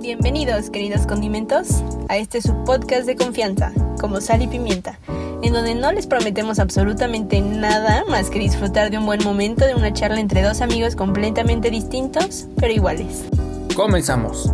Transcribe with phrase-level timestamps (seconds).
[0.00, 4.98] Bienvenidos, queridos condimentos, a este subpodcast de confianza, como sal y pimienta,
[5.42, 9.74] en donde no les prometemos absolutamente nada más que disfrutar de un buen momento de
[9.74, 13.26] una charla entre dos amigos completamente distintos, pero iguales.
[13.76, 14.50] Comenzamos.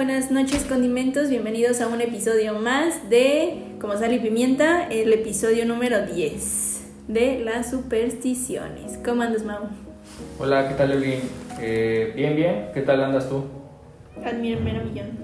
[0.00, 5.66] Buenas noches condimentos, bienvenidos a un episodio más de Como sal y pimienta, el episodio
[5.66, 8.98] número 10 de las supersticiones.
[9.04, 9.68] ¿Cómo andas, Mau?
[10.38, 11.20] Hola, ¿qué tal, Evelyn?
[11.60, 12.70] Eh, bien, bien.
[12.72, 13.44] ¿Qué tal andas tú?
[14.24, 15.18] Admírame a millón.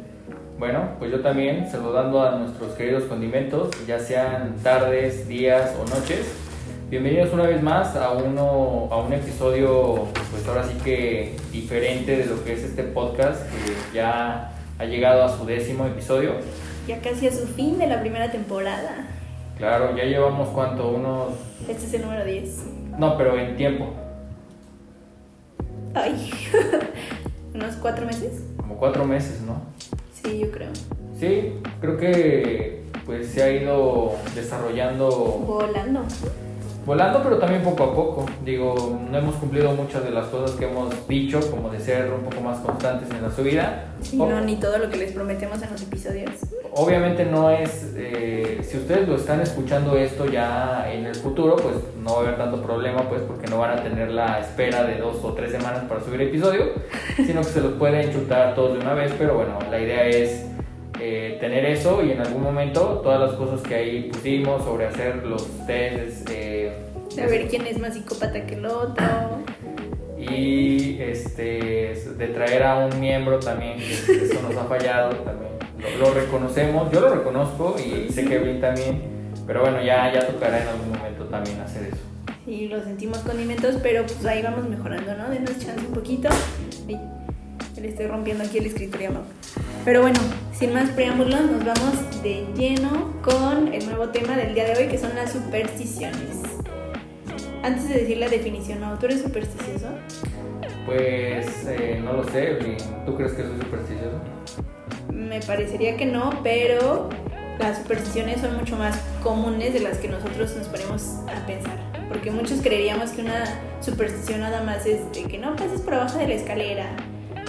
[0.58, 6.34] Bueno, pues yo también, saludando a nuestros queridos condimentos, ya sean tardes, días o noches.
[6.90, 12.26] Bienvenidos una vez más a, uno, a un episodio, pues ahora sí que diferente de
[12.26, 16.32] lo que es este podcast, que ya ha llegado a su décimo episodio.
[16.86, 19.08] Ya casi a su fin de la primera temporada.
[19.58, 21.32] Claro, ya llevamos cuánto, unos...
[21.68, 22.64] Este es el número 10.
[22.98, 23.92] No, pero en tiempo,
[25.94, 26.30] Ay,
[27.54, 28.42] unos cuatro meses.
[28.58, 29.62] como cuatro meses, ¿no?
[30.12, 30.68] Sí, yo creo.
[31.18, 36.02] Sí, creo que pues se ha ido desarrollando Volando.
[36.86, 38.26] Volando, pero también poco a poco.
[38.44, 42.22] Digo, no hemos cumplido muchas de las cosas que hemos dicho, como de ser un
[42.22, 43.86] poco más constantes en la subida.
[44.00, 46.30] Sí, O- no, ni todo lo que les prometemos en los episodios.
[46.78, 51.74] Obviamente no es, eh, si ustedes lo están escuchando esto ya en el futuro, pues
[52.02, 54.98] no va a haber tanto problema, pues porque no van a tener la espera de
[54.98, 56.64] dos o tres semanas para subir episodio,
[57.16, 60.44] sino que se los pueden chutar todos de una vez, pero bueno, la idea es
[61.00, 65.24] eh, tener eso y en algún momento todas las cosas que ahí pusimos sobre hacer
[65.26, 66.55] los tests, eh,
[67.16, 69.04] Ver quién es más psicópata que el otro.
[70.18, 76.06] y este de traer a un miembro también que eso nos ha fallado también lo,
[76.08, 79.02] lo reconocemos yo lo reconozco y sé que Evelyn también
[79.46, 82.02] pero bueno ya ya tocará en algún momento también hacer eso
[82.46, 85.28] Sí, lo sentimos condimentos, pero pues ahí vamos mejorando, ¿no?
[85.28, 86.28] Denos chance un poquito.
[86.86, 86.96] Ay,
[87.80, 89.22] le estoy rompiendo aquí el escritorio, Mau.
[89.84, 90.20] Pero bueno,
[90.56, 94.88] sin más preámbulos, nos vamos de lleno con el nuevo tema del día de hoy,
[94.88, 96.45] que son las supersticiones.
[97.66, 98.96] Antes de decir la definición, ¿no?
[98.96, 99.88] ¿Tú eres supersticioso?
[100.86, 102.58] pues eh, no lo sé
[103.04, 104.20] tú crees que soy supersticioso
[105.12, 107.08] Me parecería que no, pero
[107.58, 111.76] las supersticiones son mucho más comunes de las que nosotros nos ponemos a pensar.
[112.08, 113.44] Porque muchos creeríamos que una
[113.80, 116.86] superstición nada más es de que no pases por abajo de la escalera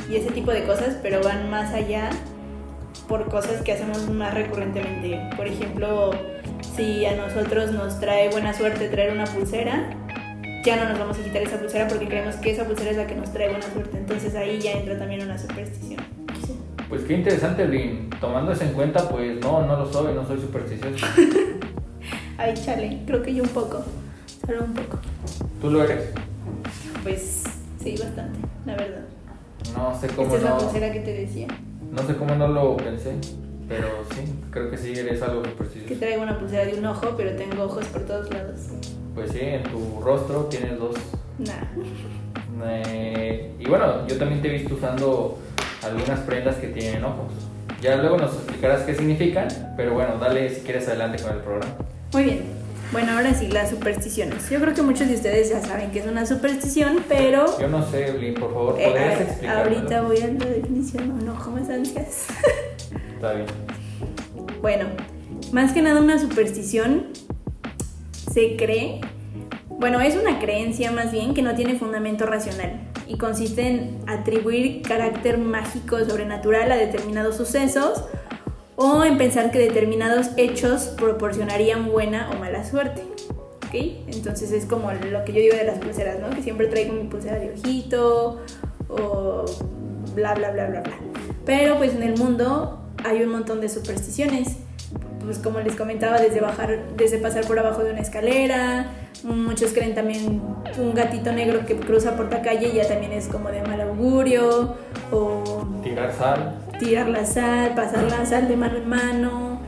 [0.09, 2.09] y ese tipo de cosas, pero van más allá
[3.07, 5.29] por cosas que hacemos más recurrentemente.
[5.35, 6.11] Por ejemplo,
[6.75, 9.89] si a nosotros nos trae buena suerte traer una pulsera,
[10.67, 13.07] ya no nos vamos a quitar esa pulsera porque creemos que esa pulsera es la
[13.07, 13.97] que nos trae buena suerte.
[13.97, 16.01] Entonces ahí ya entra también una superstición.
[16.45, 16.57] Sí.
[16.89, 20.41] pues qué interesante Evelyn tomando eso en cuenta pues no no lo soy no soy
[20.41, 21.05] supersticioso
[22.37, 23.81] Ay, chale, creo que yo un poco,
[24.45, 24.99] solo un poco.
[25.61, 26.09] tú lo eres
[27.01, 27.43] Pues
[27.81, 29.05] sí, bastante, la verdad.
[29.73, 31.47] no sé cómo Esta es la no pulsera que te decía,
[31.91, 33.15] no sé cómo no lo pensé
[33.69, 37.13] pero sí creo que sí eres algo que supersticioso traigo una pulsera de un ojo,
[37.17, 38.59] pero tengo ojos por todos lados.
[39.17, 40.95] Pues sí, en tu rostro tienes dos.
[41.39, 42.67] Nah.
[42.67, 45.39] Eh, y bueno, yo también te he visto usando
[45.83, 47.33] algunas prendas que tienen ojos.
[47.81, 51.73] Ya luego nos explicarás qué significan, pero bueno, dale si quieres adelante con el programa.
[52.13, 52.43] Muy bien.
[52.91, 54.51] Bueno, ahora sí, las supersticiones.
[54.51, 57.59] Yo creo que muchos de ustedes ya saben que es una superstición, pero...
[57.59, 59.57] Yo no sé, Evelyn, por favor, eh, ¿podrías explicar?
[59.63, 62.27] ahorita voy a la definición, no, ojo más ansias.
[63.15, 63.47] Está bien.
[64.61, 64.85] Bueno,
[65.51, 67.07] más que nada una superstición
[68.37, 69.01] se cree,
[69.67, 74.83] bueno, es una creencia más bien que no tiene fundamento racional y consiste en atribuir
[74.83, 78.03] carácter mágico sobrenatural a determinados sucesos
[78.75, 83.01] o en pensar que determinados hechos proporcionarían buena o mala suerte.
[83.65, 83.73] ¿Ok?
[84.05, 86.29] Entonces es como lo que yo digo de las pulseras, ¿no?
[86.29, 88.43] Que siempre traigo mi pulsera de ojito
[88.87, 89.45] o
[90.13, 90.97] bla, bla, bla, bla, bla.
[91.43, 94.57] Pero pues en el mundo hay un montón de supersticiones.
[95.23, 98.87] Pues como les comentaba, desde bajar, desde pasar por abajo de una escalera,
[99.23, 100.41] muchos creen también
[100.77, 104.75] un gatito negro que cruza por la calle ya también es como de mal augurio,
[105.11, 109.61] o Tirar sal, tirar la sal, pasar la sal de mano en mano,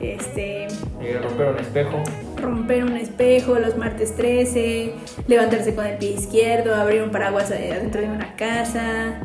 [0.00, 0.66] este,
[1.00, 2.02] eh, romper un espejo.
[2.36, 4.92] romper un espejo los martes 13,
[5.28, 9.20] levantarse con el pie izquierdo, abrir un paraguas adentro de una casa.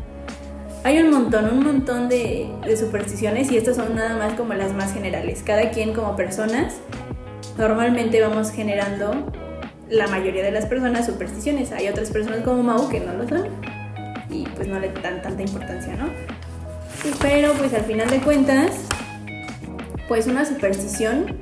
[0.83, 4.93] Hay un montón, un montón de, supersticiones y estas son nada más como las más
[4.93, 5.43] generales.
[5.45, 6.77] Cada quien como personas,
[7.55, 9.31] normalmente vamos generando
[9.89, 11.71] la mayoría de las personas supersticiones.
[11.71, 13.47] Hay otras personas como Mau que no lo son
[14.31, 16.09] y pues no le dan tanta importancia, ¿no?
[17.21, 18.85] Pero pues al final de cuentas,
[20.07, 21.37] Pues una superstición,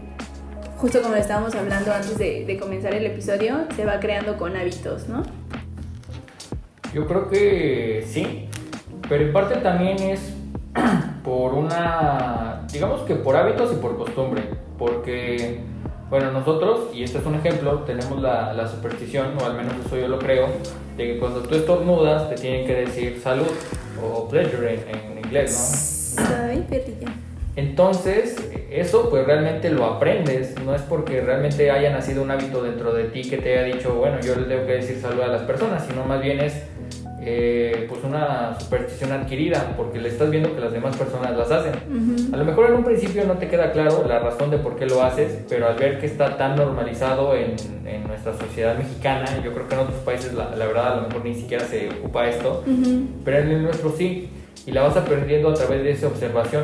[0.77, 5.24] justo como estábamos hablando antes de comenzar el episodio, se va creando con hábitos, ¿no?
[6.94, 8.50] Yo creo que sí,
[9.09, 10.33] pero en parte también es
[11.23, 14.44] por una, digamos que por hábitos y por costumbre,
[14.77, 15.59] porque,
[16.09, 19.97] bueno, nosotros, y este es un ejemplo, tenemos la, la superstición, o al menos eso
[19.97, 20.47] yo lo creo,
[20.95, 23.47] de que cuando tú estornudas te tienen que decir salud
[24.01, 26.25] o pleasure en, en inglés, ¿no?
[26.25, 27.12] Ay, perrilla.
[27.55, 28.38] Entonces,
[28.71, 33.05] eso pues realmente lo aprendes, no es porque realmente haya nacido un hábito dentro de
[33.05, 35.85] ti que te haya dicho, bueno, yo le tengo que decir salud a las personas,
[35.85, 36.63] sino más bien es
[37.21, 41.74] eh, pues una superstición adquirida, porque le estás viendo que las demás personas las hacen.
[41.89, 42.33] Ujú.
[42.33, 44.86] A lo mejor en un principio no te queda claro la razón de por qué
[44.86, 47.56] lo haces, pero al ver que está tan normalizado en,
[47.86, 51.07] en nuestra sociedad mexicana, yo creo que en otros países la, la verdad a lo
[51.07, 53.01] mejor ni siquiera se ocupa esto, Ujú.
[53.25, 54.30] pero en el nuestro sí,
[54.65, 56.63] y la vas aprendiendo a través de esa observación.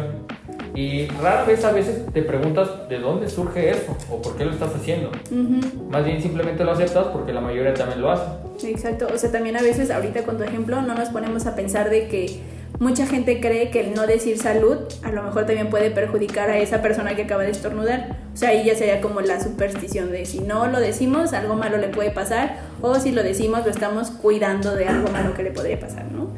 [0.75, 4.51] Y rara vez a veces te preguntas de dónde surge eso o por qué lo
[4.51, 5.09] estás haciendo.
[5.31, 5.89] Ujú.
[5.89, 8.25] Más bien simplemente lo aceptas porque la mayoría también lo hace.
[8.67, 11.89] Exacto, o sea, también a veces ahorita con tu ejemplo no nos ponemos a pensar
[11.89, 12.41] de que
[12.79, 16.57] mucha gente cree que el no decir salud a lo mejor también puede perjudicar a
[16.57, 18.17] esa persona que acaba de estornudar.
[18.33, 21.77] O sea, ahí ya sería como la superstición de si no lo decimos algo malo
[21.77, 25.51] le puede pasar o si lo decimos lo estamos cuidando de algo malo que le
[25.51, 26.29] podría pasar, ¿no?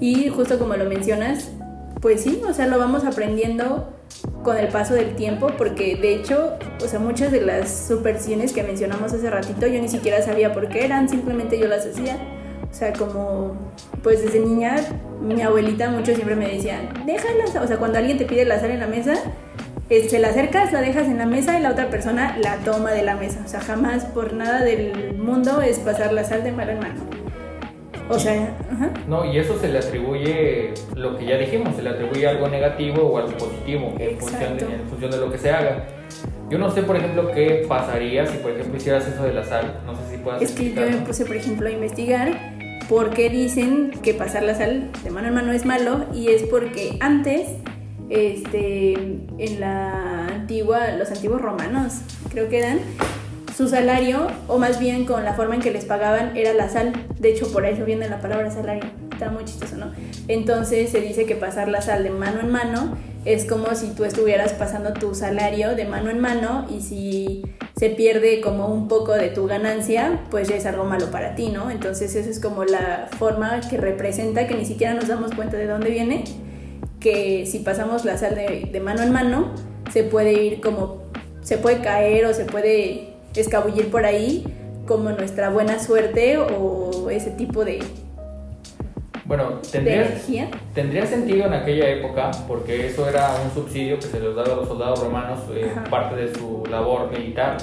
[0.00, 1.50] Y justo como lo mencionas,
[2.04, 3.88] pues sí, o sea, lo vamos aprendiendo
[4.42, 6.52] con el paso del tiempo, porque de hecho,
[6.84, 10.68] o sea, muchas de las supersticiones que mencionamos hace ratito yo ni siquiera sabía por
[10.68, 12.18] qué eran, simplemente yo las hacía.
[12.70, 13.56] O sea, como,
[14.02, 14.76] pues desde niña,
[15.22, 18.72] mi abuelita mucho siempre me decía, déjalas, o sea, cuando alguien te pide la sal
[18.72, 19.14] en la mesa,
[19.88, 23.02] se la acercas, la dejas en la mesa y la otra persona la toma de
[23.02, 23.40] la mesa.
[23.46, 27.23] O sea, jamás por nada del mundo es pasar la sal de mano en mano.
[28.08, 28.90] O sea, ajá.
[29.08, 33.02] No, y eso se le atribuye lo que ya dijimos, se le atribuye algo negativo
[33.02, 35.86] o algo positivo en función, de, en función de lo que se haga.
[36.50, 39.80] Yo no sé, por ejemplo, qué pasaría si, por ejemplo, hicieras eso de la sal.
[39.86, 42.54] No sé si puedas Es que yo me puse, por ejemplo, a investigar
[42.88, 46.42] por qué dicen que pasar la sal de mano en mano es malo y es
[46.42, 47.48] porque antes,
[48.10, 52.80] este, en la antigua, los antiguos romanos, creo que eran,
[53.56, 56.92] su salario, o más bien con la forma en que les pagaban, era la sal.
[57.18, 58.84] De hecho, por eso viene la palabra salario.
[59.12, 59.92] Está muy chistoso, ¿no?
[60.26, 64.04] Entonces se dice que pasar la sal de mano en mano es como si tú
[64.04, 67.42] estuvieras pasando tu salario de mano en mano y si
[67.76, 71.48] se pierde como un poco de tu ganancia, pues ya es algo malo para ti,
[71.48, 71.70] ¿no?
[71.70, 75.66] Entonces eso es como la forma que representa que ni siquiera nos damos cuenta de
[75.66, 76.24] dónde viene,
[77.00, 79.52] que si pasamos la sal de, de mano en mano,
[79.92, 81.04] se puede ir como,
[81.42, 84.44] se puede caer o se puede escabullir por ahí
[84.86, 87.82] como nuestra buena suerte o ese tipo de,
[89.24, 90.20] Bueno, tendría,
[90.74, 94.56] tendría sentido en aquella época porque eso era un subsidio que se les daba a
[94.56, 97.56] los soldados romanos, eh, parte de su labor militar.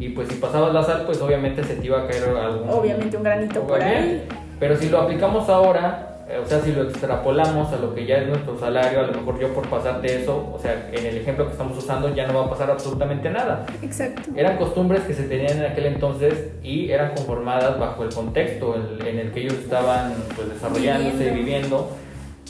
[0.00, 2.68] Y pues si pasabas la sal, pues obviamente se te iba a caer algún...
[2.68, 4.26] Obviamente un granito por ahí.
[4.58, 8.26] Pero si lo aplicamos ahora, o sea, si lo extrapolamos a lo que ya es
[8.26, 11.52] nuestro salario, a lo mejor yo por pasarte eso, o sea, en el ejemplo que
[11.52, 13.64] estamos usando ya no va a pasar absolutamente nada.
[13.80, 14.22] Exacto.
[14.34, 19.06] Eran costumbres que se tenían en aquel entonces y eran conformadas bajo el contexto en,
[19.06, 21.36] en el que ellos estaban pues, desarrollándose, Viviendo.
[21.38, 21.90] viviendo.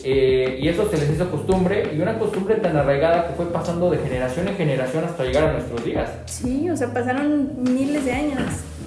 [0.05, 3.91] Eh, y eso se les hizo costumbre y una costumbre tan arraigada que fue pasando
[3.91, 6.11] de generación en generación hasta llegar a nuestros días.
[6.27, 8.43] Sí, o sea, pasaron miles de años.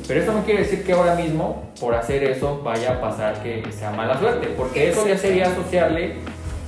[0.07, 3.63] Pero eso no quiere decir que ahora mismo, por hacer eso, vaya a pasar que
[3.71, 6.15] sea mala suerte, porque eso ya sería asociarle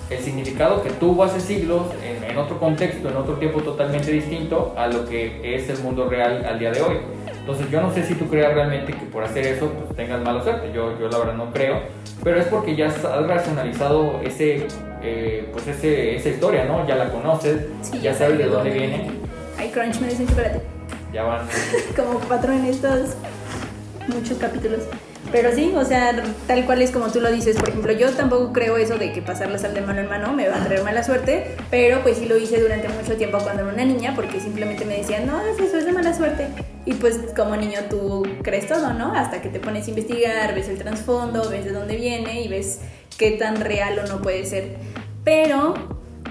[0.10, 4.74] el significado que tuvo hace siglos, en, en otro contexto, en otro tiempo totalmente distinto
[4.78, 6.98] a lo que es el mundo real al día de hoy.
[7.42, 10.44] Entonces yo no sé si tú creas realmente que por hacer eso pues, tengas mala
[10.44, 11.82] suerte, yo, yo la verdad no creo,
[12.24, 14.68] pero es porque ya has racionalizado ese,
[15.02, 16.88] eh, pues ese, esa historia, ¿no?
[16.88, 19.10] Ya la conoces, Sí, ya sabes de dónde viene,
[19.58, 20.62] Ay, Crunch me dicen chocolate.
[21.14, 21.48] ya van...
[21.96, 23.16] Como patrón en estos
[24.08, 24.82] muchos capítulos.
[25.32, 27.56] Pero sí, o sea, tal cual es como tú lo dices.
[27.56, 30.34] Por ejemplo, yo tampoco creo eso de que pasar la sal de mano en mano
[30.34, 33.64] me va a traer mala suerte, pero pues sí lo hice durante mucho tiempo cuando
[33.64, 36.48] era una niña, porque simplemente me decían, no, eso es de mala suerte.
[36.86, 39.14] Y pues como niño tú crees todo, ¿no?
[39.14, 42.80] Hasta que te pones a investigar, ves el trasfondo, ves de dónde viene y ves
[43.18, 44.78] qué tan real o no puede ser.
[45.24, 45.76] Pero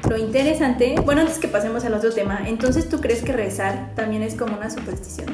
[0.09, 4.23] lo interesante, bueno, antes que pasemos al otro tema, entonces tú crees que rezar también
[4.23, 5.29] es como una superstición.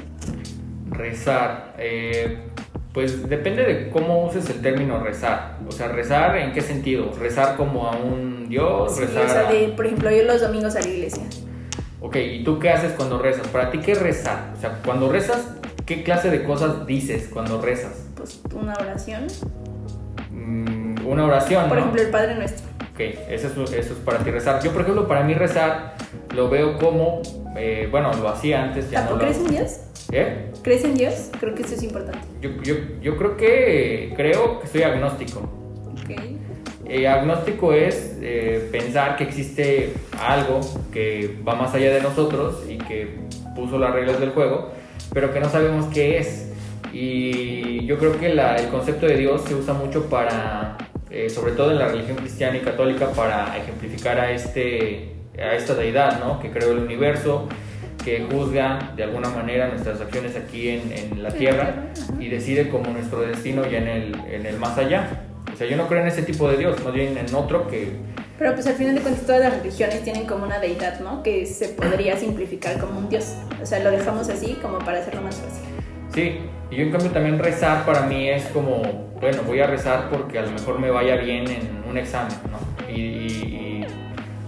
[0.91, 1.75] Rezar.
[1.79, 2.39] eh,
[2.97, 5.59] pues depende de cómo uses el término rezar.
[5.69, 7.13] O sea, rezar en qué sentido?
[7.21, 10.41] Rezar como a un Dios, Sí, rezar o sea, a- de, por ejemplo, yo los
[10.41, 11.23] domingos a la iglesia.
[12.01, 13.49] Ok, ¿y tú qué haces cuando rezas?
[13.49, 14.51] ¿Para ti qué es rezar?
[14.57, 15.47] O sea, cuando rezas,
[15.85, 17.93] ¿qué clase de cosas dices cuando rezas?
[18.17, 19.27] Pues una oración.
[20.31, 21.81] Mm, una oración, Por ¿no?
[21.83, 22.65] ejemplo, el Padre Nuestro.
[22.95, 24.63] Ok, eso es, eso es para ti rezar.
[24.63, 25.97] Yo, por ejemplo, para mí rezar
[26.35, 27.21] lo veo como,
[27.59, 29.81] eh, bueno, lo hacía antes, ya no lo crees en Dios?
[30.13, 30.53] ¿Eh?
[30.63, 31.31] ¿Crees en Dios?
[31.41, 32.21] Creo que eso es importante.
[32.41, 35.49] Yo, yo, yo creo que, creo que soy agnóstico.
[36.03, 36.39] Okay.
[36.89, 40.61] Eh, agnóstico es eh, pensar que existe algo
[40.93, 43.19] que va más allá de nosotros y que
[43.57, 44.71] puso las reglas del juego,
[45.13, 46.53] pero que no sabemos qué es.
[46.93, 50.79] Y yo creo que la, el concepto de Dios se usa mucho para,
[51.11, 55.75] eh, sobre todo en la religión cristiana y católica, para ejemplificar a, este, a esta
[55.75, 56.39] deidad, ¿no?
[56.39, 57.49] Que creó el universo,
[58.07, 61.87] que juzga de alguna manera nuestras acciones aquí en, en la tierra
[62.21, 65.25] y decide como nuestro destino ya en el, en el más allá.
[65.53, 67.97] O sea, yo no creo en ese tipo de Dios, más bien en otro que...
[68.39, 71.25] Pero pues al final de cuentas todas las religiones tienen como una deidad, ¿no?
[71.25, 73.35] Que se podría simplificar como un Dios.
[73.61, 75.65] O sea, lo dejamos así como para hacerlo más fácil.
[76.15, 76.39] Sí,
[76.71, 78.83] y yo en cambio también rezar para mí es como,
[79.21, 82.89] bueno, voy a rezar porque a lo mejor me vaya bien en un examen, ¿no?
[82.89, 83.87] Y, y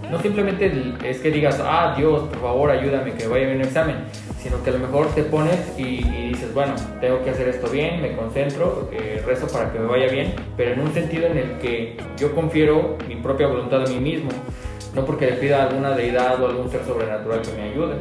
[0.09, 0.71] no simplemente
[1.03, 3.95] es que digas, ah, Dios, por favor, ayúdame que vaya bien en un examen,
[4.41, 8.01] sino que a lo mejor te pones y, dices, bueno, tengo que hacer esto bien,
[8.01, 11.57] me concentro, eh, rezo para que me vaya bien, pero en un sentido en el
[11.59, 14.29] que yo confiero mi propia voluntad a mí mismo,
[14.95, 17.95] no porque le pida a alguna deidad o algún ser sobrenatural que me ayude.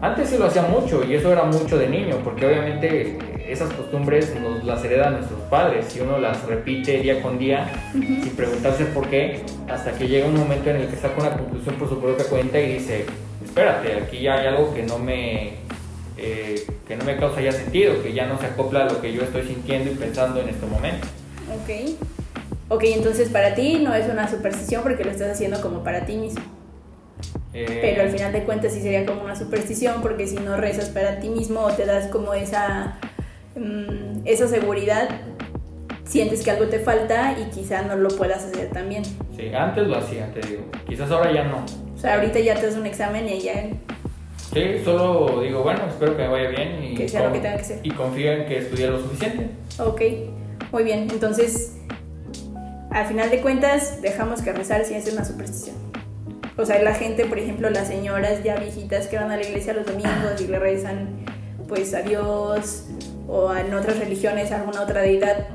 [0.00, 4.34] Antes sí lo hacía mucho y eso era mucho de niño, porque obviamente esas costumbres
[4.40, 9.08] nos las heredan nuestros padres y uno las repite día con día sin preguntarse por
[9.08, 12.24] qué, hasta que llega un momento en el que saca una conclusión por su propia
[12.26, 13.06] cuenta y dice,
[13.44, 15.54] espérate, aquí ya hay algo que no me
[16.18, 19.12] eh, que no me causa ya sentido, que ya no se acopla a lo que
[19.12, 21.06] yo estoy sintiendo y pensando en este momento.
[21.52, 21.94] Ok.
[22.68, 26.16] Ok, entonces para ti no es una superstición porque lo estás haciendo como para ti
[26.16, 26.42] mismo.
[27.54, 30.90] Eh, Pero al final de cuentas sí sería como una superstición porque si no rezas
[30.90, 32.98] para ti mismo o te das como esa,
[33.56, 35.08] mm, esa seguridad,
[36.04, 39.04] sientes que algo te falta y quizá no lo puedas hacer también.
[39.36, 40.62] Sí, antes lo hacía, te digo.
[40.86, 41.64] Quizás ahora ya no.
[41.94, 43.70] O sea, ahorita ya te das un examen y ya
[44.52, 47.56] Sí, solo digo, bueno, espero que me vaya bien y, que sea lo que tenga
[47.56, 47.80] que ser.
[47.82, 49.50] y confío en que estudie lo suficiente.
[49.78, 50.00] Ok,
[50.72, 51.08] muy bien.
[51.10, 51.76] Entonces,
[52.90, 55.76] al final de cuentas, dejamos que rezar si es una superstición.
[56.56, 59.74] O sea, la gente, por ejemplo, las señoras ya viejitas que van a la iglesia
[59.74, 61.26] los domingos y le rezan
[61.68, 62.84] pues a Dios
[63.28, 65.46] o en otras religiones alguna otra deidad,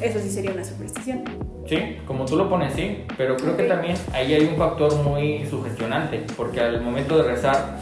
[0.00, 1.24] eso sí sería una superstición.
[1.68, 5.46] Sí, como tú lo pones, sí, pero creo que también ahí hay un factor muy
[5.46, 7.78] sugestionante, porque al momento de rezar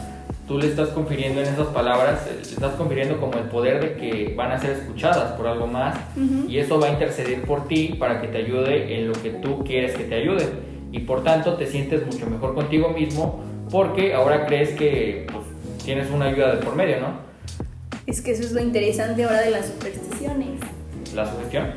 [0.47, 4.33] tú le estás confiriendo en esas palabras, le estás confiriendo como el poder de que
[4.35, 5.97] van a ser escuchadas por algo más
[6.47, 9.63] y eso va a interceder por ti para que te ayude en lo que tú
[9.63, 10.49] quieres que te ayude
[10.91, 15.45] y por tanto te sientes mucho mejor contigo mismo porque ahora crees que pues,
[15.85, 17.30] tienes una ayuda de por medio, ¿no?
[18.05, 20.59] Es que eso es lo interesante ahora de las supersticiones.
[21.13, 21.71] ¿La sugestión?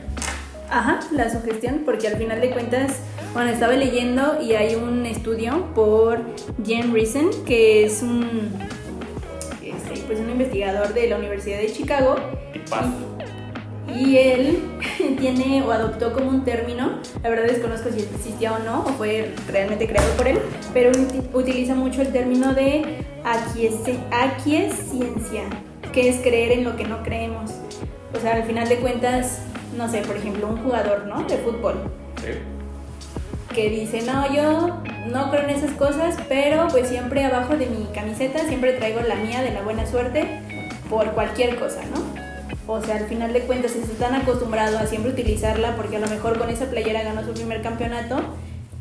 [0.70, 3.00] Ajá, la sugestión, porque al final de cuentas
[3.34, 6.20] bueno, estaba leyendo y hay un estudio por
[6.64, 8.48] Jen Reason, que es un,
[9.60, 12.14] este, pues un investigador de la Universidad de Chicago.
[13.92, 14.62] Y, él
[15.18, 19.32] tiene o adoptó como un término, la verdad desconozco si existía o no, o fue
[19.48, 20.38] realmente creado por él,
[20.72, 20.92] pero
[21.32, 25.42] utiliza mucho el término de aquiescencia,
[25.94, 27.52] que es creer en lo que no creemos.
[28.14, 29.42] O sea, al final de cuentas,
[29.76, 31.22] no sé, por ejemplo, un jugador, ¿no?
[31.22, 31.74] De fútbol.
[32.20, 32.30] Sí
[33.54, 37.86] que dice, no, yo no creo en esas cosas, pero pues siempre abajo de mi
[37.94, 40.40] camiseta siempre traigo la mía de la buena suerte
[40.90, 42.02] por cualquier cosa, ¿no?
[42.66, 46.08] O sea, al final de cuentas se están acostumbrados a siempre utilizarla porque a lo
[46.08, 48.16] mejor con esa playera ganó su primer campeonato,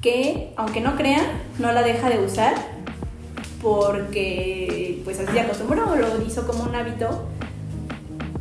[0.01, 1.22] que aunque no crea,
[1.60, 2.55] no la deja de usar
[3.63, 7.25] porque pues así se acostumbró, lo hizo como un hábito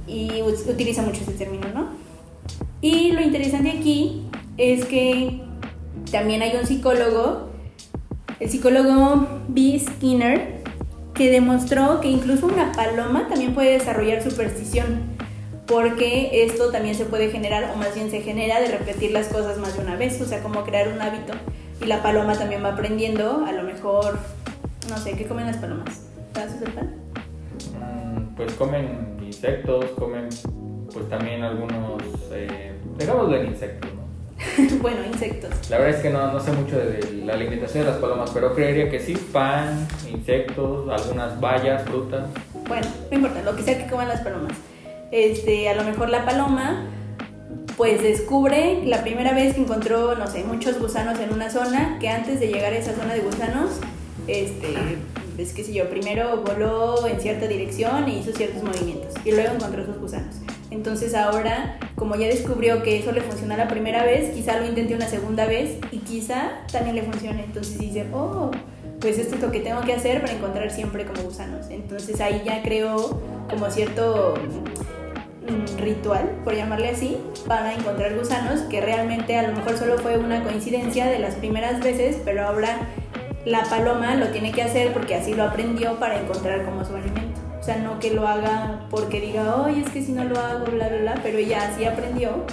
[0.07, 1.91] y utiliza mucho ese término, ¿no?
[2.81, 4.25] Y lo interesante aquí
[4.59, 5.41] es que
[6.11, 7.49] también hay un psicólogo,
[8.41, 9.79] el psicólogo B.
[9.79, 10.61] Skinner,
[11.15, 15.03] que demostró que incluso una paloma también puede desarrollar superstición,
[15.67, 19.59] porque esto también se puede generar, o más bien se genera de repetir las cosas
[19.59, 21.35] más de una vez, o sea, como crear un hábito.
[21.81, 24.19] Y la paloma también va aprendiendo, a lo mejor,
[24.89, 26.03] no sé, ¿qué comen las palomas?
[26.33, 26.95] ¿Pedazos de pan?
[27.79, 30.29] Mm, pues comen insectos, comen
[30.93, 34.03] pues también algunos, eh, de insectos, ¿no?
[34.83, 35.51] bueno, insectos.
[35.71, 38.55] La verdad es que no, no, sé mucho de la alimentación de las palomas, pero
[38.55, 42.27] creería que sí, pan, insectos, algunas bayas, frutas.
[42.69, 44.53] Bueno, no importa, lo que sea que coman las palomas.
[45.11, 46.87] Este, a lo mejor la paloma
[47.77, 52.09] pues descubre la primera vez que encontró, no sé, muchos gusanos en una zona, que
[52.09, 53.81] antes de llegar a esa zona de gusanos,
[54.27, 54.75] este,
[55.39, 59.55] es que sé yo, primero voló en cierta dirección e hizo ciertos movimientos y luego
[59.55, 60.37] encontró esos gusanos.
[60.71, 64.95] Entonces ahora, como ya descubrió que eso le funcionó la primera vez, quizá lo intente
[64.95, 67.45] una segunda vez y quizá también le funcione.
[67.45, 68.51] Entonces dice, oh,
[69.01, 71.67] pues esto es lo que tengo que hacer para encontrar siempre como gusanos.
[71.69, 74.35] Entonces ahí ya creo como cierto
[75.47, 80.17] mm, ritual, por llamarle así, para encontrar gusanos, que realmente a lo mejor solo fue
[80.17, 82.89] una coincidencia de las primeras veces, pero ahora
[83.45, 87.41] la paloma lo tiene que hacer porque así lo aprendió para encontrar como su alimento.
[87.61, 90.67] O sea, no que lo haga porque diga, oye, es que si no lo hago,
[90.67, 92.45] bla, bla, bla, pero ella así aprendió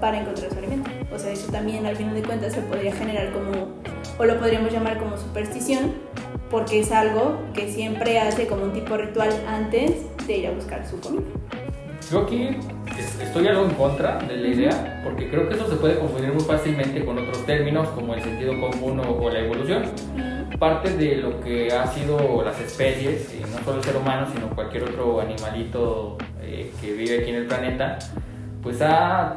[0.00, 0.90] para encontrar su alimento.
[1.14, 3.68] O sea, eso también al final de cuentas se podría generar como,
[4.18, 5.94] o lo podríamos llamar como superstición,
[6.50, 10.86] porque es algo que siempre hace como un tipo ritual antes de ir a buscar
[10.86, 11.24] su comida.
[12.10, 12.56] Yo aquí
[12.98, 16.42] estoy algo en contra de la idea, porque creo que eso se puede confundir muy
[16.42, 19.84] fácilmente con otros términos como el sentido común o, la evolución.
[20.58, 24.48] Parte de lo que ha sido las especies, y no solo el ser humano, sino
[24.50, 27.98] cualquier otro animalito eh, que vive aquí en el planeta,
[28.62, 29.36] pues ha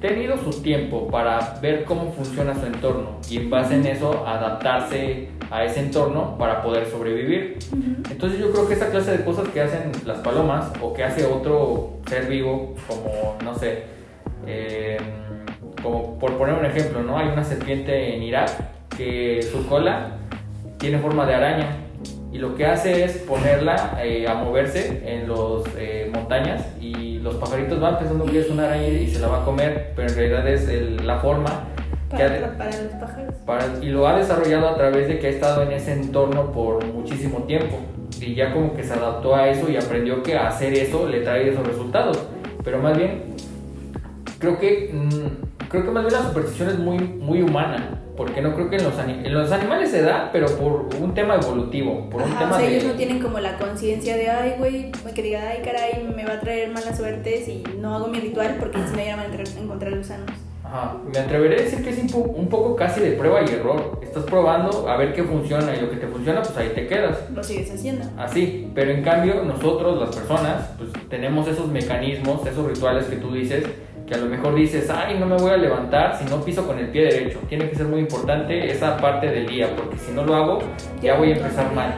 [0.00, 5.30] tenido su tiempo para ver cómo funciona su entorno y en base en eso adaptarse
[5.50, 7.58] a ese entorno para poder sobrevivir.
[8.14, 11.24] Entonces yo creo que esa clase de cosas que hacen las palomas o que hace
[11.26, 13.86] otro ser vivo, como no sé,
[14.46, 15.02] em,
[15.82, 17.18] como por poner un ejemplo, ¿no?
[17.18, 18.50] Hay una serpiente en Irak
[18.96, 20.12] que su cola
[20.78, 21.66] tiene forma de araña
[22.30, 27.34] y lo que hace es ponerla eh, a moverse en las eh, montañas y los
[27.34, 30.14] pajaritos van pensando que es una araña y se la va a comer, pero en
[30.14, 31.64] realidad es la forma
[32.10, 33.23] para que los pájaros.
[33.82, 37.42] Y lo ha desarrollado a través de que ha estado en ese entorno por muchísimo
[37.42, 37.78] tiempo
[38.20, 41.48] y ya como que se adaptó a eso y aprendió que hacer eso le trae
[41.48, 42.18] esos resultados.
[42.62, 43.34] Pero más bien,
[44.38, 48.54] creo que, mm, creo que más bien la superstición es muy, muy humana porque no
[48.54, 52.22] creo que en los, en los animales se da, pero por un tema evolutivo, por
[52.22, 55.48] un tema o sea, ellos no tienen como la conciencia de, ay, güey, que diga,
[55.50, 58.96] ay, caray, me va a traer mala suerte si no hago mi ritual porque si
[58.96, 60.43] no ya van a encontrar gusanos.
[60.74, 64.00] Ajá, me atreveré a decir que es un poco casi de prueba y error.
[64.02, 67.30] Estás probando a ver qué funciona y lo que te funciona, pues ahí te quedas.
[67.32, 68.04] Lo sigues haciendo.
[68.18, 73.32] Así, pero en cambio nosotros, las personas, pues tenemos esos mecanismos, esos rituales que tú
[73.32, 73.64] dices,
[74.04, 76.76] que a lo mejor dices, ay, no me voy a levantar si no piso con
[76.80, 77.38] el pie derecho.
[77.48, 80.58] Tiene que ser muy importante esa parte del día, porque si no lo hago,
[81.00, 81.94] ya voy a empezar mal.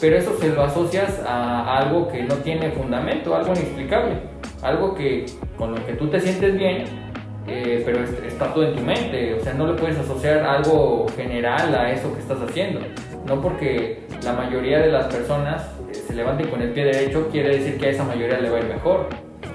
[0.00, 4.14] Pero eso se lo asocias a algo que no tiene fundamento, algo inexplicable,
[4.62, 5.26] algo que
[5.58, 7.03] con lo que tú te sientes bien,
[7.46, 11.74] eh, pero está todo en tu mente, o sea, no le puedes asociar algo general
[11.74, 12.80] a eso que estás haciendo.
[13.26, 17.58] No porque la mayoría de las personas eh, se levanten con el pie derecho, quiere
[17.58, 19.06] decir que a esa mayoría le va a ir mejor.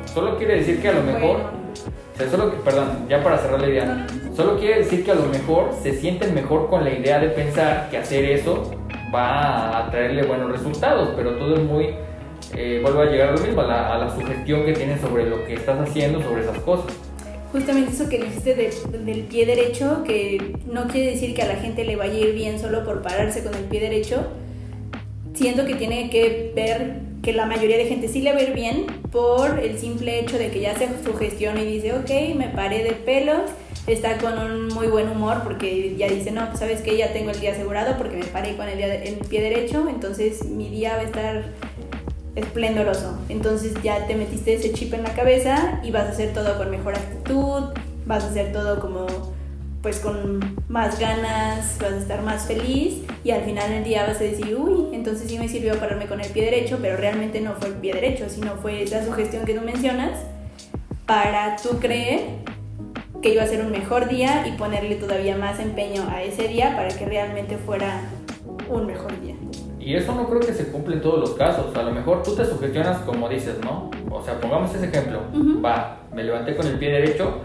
[0.06, 1.60] Solo quiere decir que a lo mejor
[2.28, 5.72] solo que, perdón, ya para cerrar la idea, solo quiere decir que a lo mejor
[5.82, 8.72] se sienten mejor con la idea de pensar que hacer eso
[9.14, 11.96] va a traerle buenos resultados, pero todo es muy,
[12.56, 15.30] eh, vuelvo a llegar a lo mismo, a la, a la, sugestión que tienes sobre
[15.30, 16.94] lo que estás haciendo, sobre esas cosas.
[17.52, 21.84] Justamente eso que dijiste del pie derecho, que no quiere decir que a la gente
[21.84, 24.28] le vaya a ir bien solo por pararse con el pie derecho,
[25.34, 28.54] siento que tiene que ver que la mayoría de gente sí le va a ir
[28.54, 32.84] bien por el simple hecho de que ya hace su y dice, ok, me paré
[32.84, 33.50] de pelos,
[33.88, 37.32] está con un muy buen humor porque ya dice, no, pues sabes que ya tengo
[37.32, 40.96] el día asegurado porque me paré con el, día el pie derecho, entonces mi día
[40.96, 41.46] va a estar
[42.40, 43.18] esplendoroso.
[43.30, 46.72] Entonces ya te metiste ese chip en la cabeza y vas a hacer todo con
[46.72, 47.66] mejor actitud,
[48.06, 49.08] vas a hacer todo como
[49.82, 54.18] pues con más ganas, vas a estar más feliz y al final del día vas
[54.18, 57.54] a decir, uy, entonces sí me sirvió pararme con el pie derecho, pero realmente no
[57.54, 60.20] fue el pie derecho, sino fue esa sugestión que tú mencionas
[61.06, 62.22] para tú creer
[63.22, 66.76] que iba a ser un mejor día y ponerle todavía más empeño a ese día
[66.76, 68.02] para que realmente fuera
[68.70, 69.36] un mejor día.
[69.90, 71.76] Y eso no creo que se cumple en todos los casos.
[71.76, 73.90] A lo mejor tú te sugestionas como dices, ¿no?
[74.12, 75.20] O sea, pongamos ese ejemplo.
[75.66, 77.40] Va, me levanté con el pie derecho,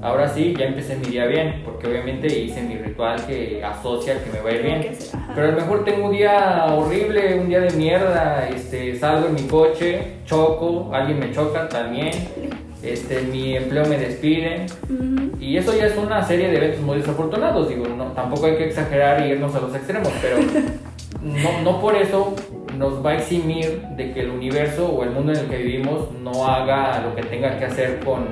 [0.00, 4.30] ahora sí, ya empecé mi día bien, porque obviamente hice mi ritual que asocia que
[4.30, 4.96] me va a ir bien.
[5.34, 9.34] Pero a lo mejor tengo un día horrible, un día de mierda, este, salgo en
[9.34, 12.12] mi coche, choco, alguien me choca también,
[12.80, 14.66] este, mi empleo me despiden.
[15.40, 18.66] Y eso ya es una serie de eventos muy desafortunados, digo, no, tampoco hay que
[18.66, 20.36] exagerar y irnos a los extremos, pero
[21.22, 22.34] no, no por eso
[22.76, 26.12] nos va a eximir de que el universo o el mundo en el que vivimos
[26.22, 28.26] no haga lo que tenga que hacer con...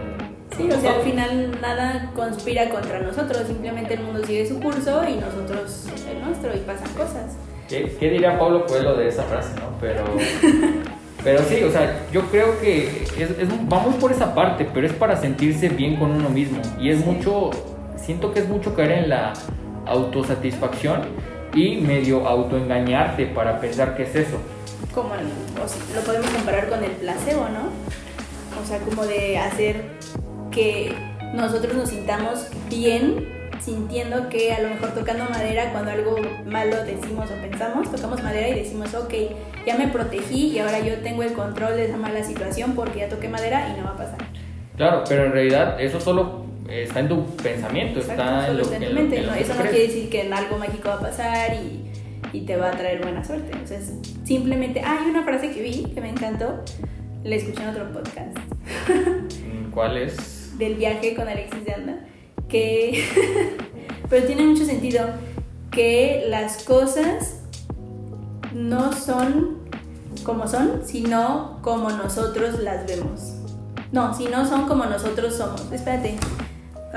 [0.57, 5.02] Sí, o sea, al final nada conspira contra nosotros, simplemente el mundo sigue su curso
[5.09, 7.37] y nosotros el nuestro y pasan cosas.
[7.68, 9.76] ¿Qué, qué diría Pablo Coelho de esa frase, no?
[9.81, 10.05] Pero...
[11.24, 13.31] Pero sí, o sea, yo creo que es,
[13.72, 16.62] va muy por esa parte, pero es para sentirse bien con uno mismo.
[16.79, 17.50] Y es mucho,
[17.96, 19.33] siento que es mucho caer en la
[19.87, 21.00] autosatisfacción
[21.57, 24.38] y medio autoengañarte para pensar que es eso.
[24.95, 27.71] Como lo podemos comparar con el placebo, ¿no?
[28.62, 29.83] O sea, como de hacer
[30.51, 30.95] que
[31.35, 37.31] nosotros nos sintamos bien sintiendo que a lo mejor tocando madera, cuando algo malo decimos
[37.31, 39.14] o pensamos, tocamos madera y decimos, ok,
[39.66, 43.09] ya me protegí y ahora yo tengo el control de esa mala situación porque ya
[43.09, 44.19] toqué madera y no va a pasar.
[44.77, 48.94] Claro, pero en realidad eso solo está en tu pensamiento, está en lo, en
[49.26, 51.90] no, Eso no quiere decir que algo mágico va a pasar y,
[52.37, 53.50] y, te va a traer buena suerte.
[53.52, 53.92] Entonces,
[54.24, 56.62] simplemente, ah, hay una frase que vi que me encantó,
[57.24, 58.37] la escuché en otro podcast.
[59.72, 60.59] ¿Cuál es?
[60.59, 61.98] Del viaje con Alexis de Anda,
[62.48, 63.05] que,
[64.09, 65.07] pero tiene mucho sentido,
[65.70, 67.42] que las cosas
[68.55, 69.59] no son
[70.24, 73.35] como son, sino como nosotros las vemos.
[73.92, 75.70] No, si no son como nosotros somos.
[75.70, 76.16] Espérate,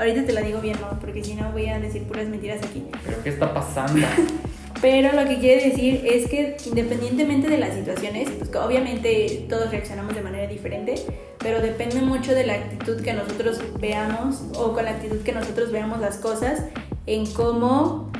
[0.00, 0.98] Ahorita te la digo bien, ¿no?
[0.98, 2.86] Porque si no voy a decir puras mentiras aquí.
[3.04, 4.06] ¿Pero qué está pasando?
[4.80, 10.14] Pero lo que quiere decir es que independientemente de las situaciones, pues obviamente todos reaccionamos
[10.14, 10.94] de manera diferente,
[11.38, 15.70] pero depende mucho de la actitud que nosotros veamos o con la actitud que nosotros
[15.70, 16.64] veamos las cosas
[17.04, 18.10] en cómo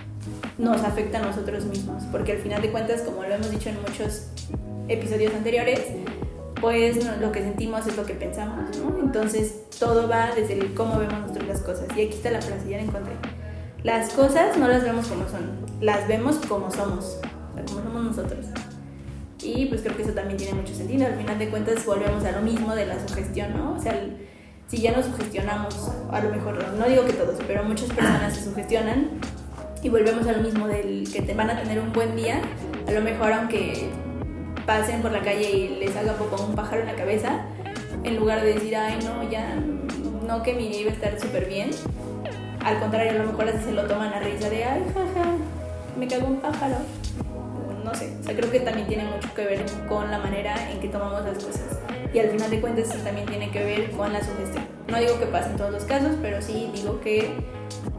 [0.59, 2.03] nos afecta a nosotros mismos.
[2.13, 4.27] Porque al final de cuentas, como lo hemos dicho en muchos
[4.89, 5.81] episodios anteriores,
[6.61, 8.99] pues lo que sentimos es lo que pensamos, ¿no?
[9.01, 11.87] Entonces todo va desde el cómo vemos nosotros las cosas.
[11.97, 13.15] Y aquí está la frase, ya la encontré.
[13.83, 17.19] Las cosas no las vemos como son, las vemos como somos,
[17.53, 18.47] o sea, como somos nosotros.
[19.43, 21.07] Y pues creo que eso también tiene mucho sentido.
[21.07, 23.75] Al final de cuentas volvemos a lo mismo de la sugestión, ¿no?
[23.75, 23.99] O sea,
[24.67, 28.45] si ya nos sugestionamos, a lo mejor, no digo que todos, pero muchas personas se
[28.45, 29.19] sugestionan
[29.83, 32.43] y volvemos a lo mismo del que te van a tener un buen día,
[32.87, 33.89] a lo mejor aunque
[34.71, 37.41] pasen por la calle y les haga poco un pájaro en la cabeza,
[38.05, 39.57] en lugar de decir, ay, no, ya,
[40.25, 41.71] no que mi día iba a estar súper bien.
[42.65, 45.29] Al contrario, a lo mejor así se lo toman a risa de, ay, jaja,
[45.99, 46.77] me cagó un pájaro.
[47.83, 50.79] No sé, o sea, creo que también tiene mucho que ver con la manera en
[50.79, 51.81] que tomamos las cosas.
[52.15, 54.65] Y al final de cuentas también tiene que ver con la sugestión.
[54.87, 57.29] No digo que pase en todos los casos, pero sí digo que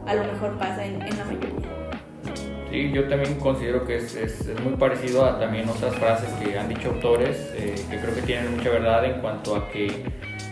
[0.06, 1.81] a lo mejor pasa en, en la mayoría.
[2.72, 6.70] Sí, yo también considero que es, es, muy parecido a también otras frases que han
[6.70, 10.04] dicho autores eh, que creo que tienen mucha verdad en cuanto a que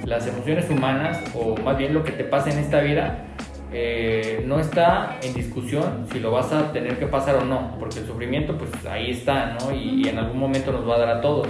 [0.04, 3.24] las emociones humanas o más bien lo que te pasa en esta vida
[3.72, 8.00] eh, no está en discusión si lo vas a tener que pasar o no, porque
[8.00, 9.74] el sufrimiento pues ahí está, ¿no?
[9.74, 11.48] Y, en algún momento nos va a dar a todos.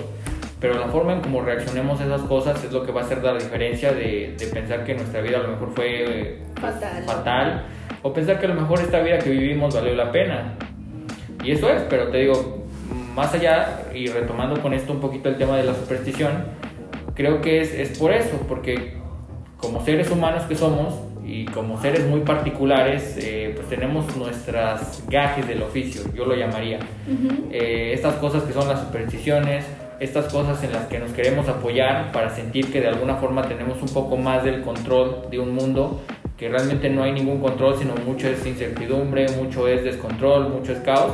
[0.60, 3.24] Pero la forma en cómo reaccionemos a esas cosas es lo que va a hacer
[3.24, 7.02] la diferencia de, de pensar que nuestra vida a lo mejor fue eh, fatal.
[7.04, 7.66] fatal
[8.02, 10.54] o pensar que a lo mejor esta vida que vivimos valió la pena.
[11.44, 12.64] Y eso es, pero te digo,
[13.14, 16.44] más allá, y retomando con esto un poquito el tema de la superstición,
[17.14, 18.98] creo que es, es por eso, porque
[19.56, 20.94] como seres humanos que somos,
[21.30, 26.80] y como seres muy particulares, eh, pues tenemos nuestras gajes del oficio, yo lo llamaría.
[27.52, 29.64] Eh, estas cosas que son las supersticiones,
[30.00, 33.80] estas cosas en las que nos queremos apoyar para sentir que de alguna forma tenemos
[33.80, 36.00] un poco más del control de un mundo
[36.40, 40.78] que realmente no hay ningún control, sino mucho es incertidumbre, mucho es descontrol, mucho es
[40.78, 41.12] caos,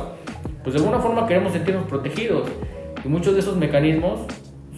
[0.63, 2.47] pues de alguna forma queremos sentirnos protegidos.
[3.03, 4.21] Y muchos de esos mecanismos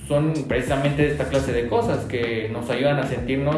[0.08, 3.58] son precisamente esta clase de cosas que nos ayudan a sentirnos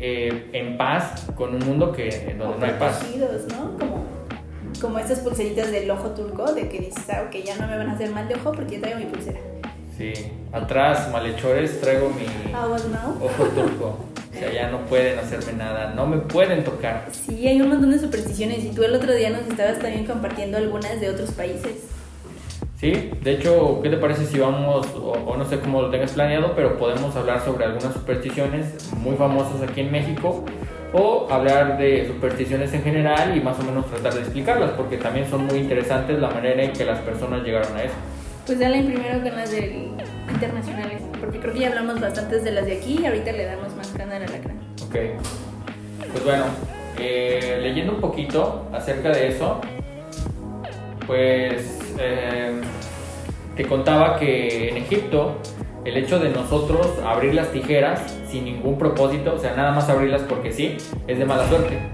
[0.00, 3.06] eh, en paz con un mundo que, donde no hay paz.
[3.52, 3.78] ¿no?
[3.78, 4.04] Como,
[4.80, 7.90] como estas pulseritas del ojo turco, de que dices, ah, ok, ya no me van
[7.90, 9.38] a hacer mal de ojo porque yo traigo mi pulsera.
[9.96, 10.12] Sí,
[10.50, 14.13] atrás, malhechores, traigo mi ojo turco.
[14.34, 17.06] O sea, ya no pueden hacerme nada, no me pueden tocar.
[17.12, 20.58] Sí, hay un montón de supersticiones y tú el otro día nos estabas también compartiendo
[20.58, 21.84] algunas de otros países.
[22.80, 26.52] Sí, de hecho, ¿qué te parece si vamos, o, no sé cómo lo tengas planeado,
[26.54, 30.44] pero podemos hablar sobre algunas supersticiones muy famosas aquí en México
[30.92, 35.28] o hablar de supersticiones en general y más o menos tratar de explicarlas, porque también
[35.30, 37.94] son muy interesantes la manera en que las personas llegaron a eso.
[38.46, 39.90] Pues dale primero con las del
[40.30, 43.74] internacionales, porque creo que ya hablamos bastantes de las de aquí y ahorita le damos
[43.76, 44.58] más canal a la gran.
[44.86, 44.96] Ok.
[46.12, 46.44] Pues bueno,
[46.98, 49.60] eh, leyendo un poquito acerca de eso,
[51.06, 52.60] pues eh,
[53.56, 55.38] te contaba que en Egipto
[55.84, 60.22] el hecho de nosotros abrir las tijeras sin ningún propósito, o sea, nada más abrirlas
[60.22, 60.76] porque sí,
[61.06, 61.93] es de mala suerte.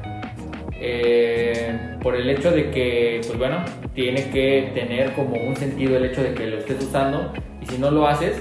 [2.02, 6.22] Por el hecho de que, pues bueno, tiene que tener como un sentido el hecho
[6.22, 8.36] de que lo estés usando y si no lo haces,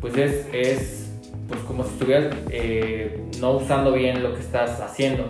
[0.00, 1.12] pues es, es
[1.48, 5.24] pues como si estuvieras eh, no usando bien lo que estás haciendo.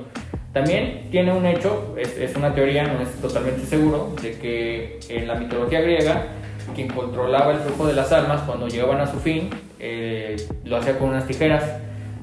[0.53, 5.27] También tiene un hecho, es, es, una teoría, no es totalmente seguro, de que en
[5.27, 6.29] la mitología griega
[6.75, 10.99] quien controlaba el flujo de las almas cuando llegaban a su fin eh, lo hacía
[10.99, 11.65] con unas tijeras.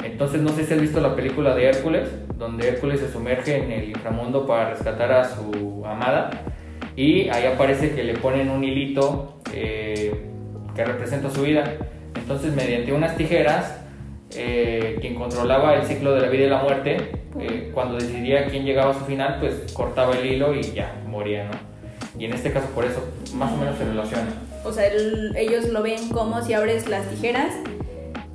[0.04, 2.08] Entonces no sé si has visto la película de Hércules,
[2.38, 6.30] donde Hércules se sumerge en el inframundo para rescatar a su amada
[6.96, 10.14] y ahí aparece que le ponen un hilito eh,
[10.76, 11.74] que representa su vida.
[12.16, 13.78] Entonces mediante unas tijeras
[14.36, 16.98] eh, quien controlaba el ciclo de la vida y la muerte,
[17.40, 21.46] eh, cuando decidía quién llegaba a su final, pues cortaba el hilo y ya, moría,
[21.46, 21.52] ¿no?
[22.20, 23.02] Y en este caso por eso,
[23.36, 24.28] más o menos se relaciona.
[24.66, 27.54] O sea, el- ellos lo ven como si abres las tijeras.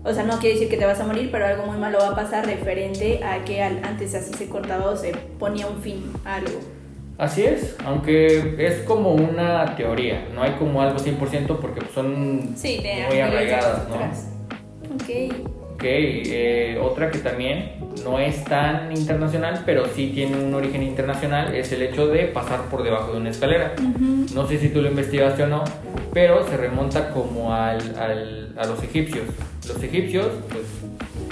[0.04, 2.08] O sea, no quiere decir que te vas a morir, pero algo muy malo va
[2.08, 6.34] a pasar referente a que antes así se cortaba o se ponía un fin a
[6.36, 6.60] algo.
[7.16, 12.82] Así es, aunque es como una teoría, no hay como algo 100% porque son Sí,
[13.08, 13.94] muy arraigadas, ¿no?
[14.94, 15.34] Ok.
[15.74, 17.72] Ok, eh, otra que también
[18.04, 22.62] no es tan internacional, pero sí tiene un origen internacional, es el hecho de pasar
[22.70, 23.74] por debajo de una escalera.
[23.78, 24.34] Ujú.
[24.34, 25.64] No sé si tú lo investigaste o no,
[26.14, 29.24] pero se remonta como al, al- a los egipcios.
[29.68, 30.62] Los egipcios pues,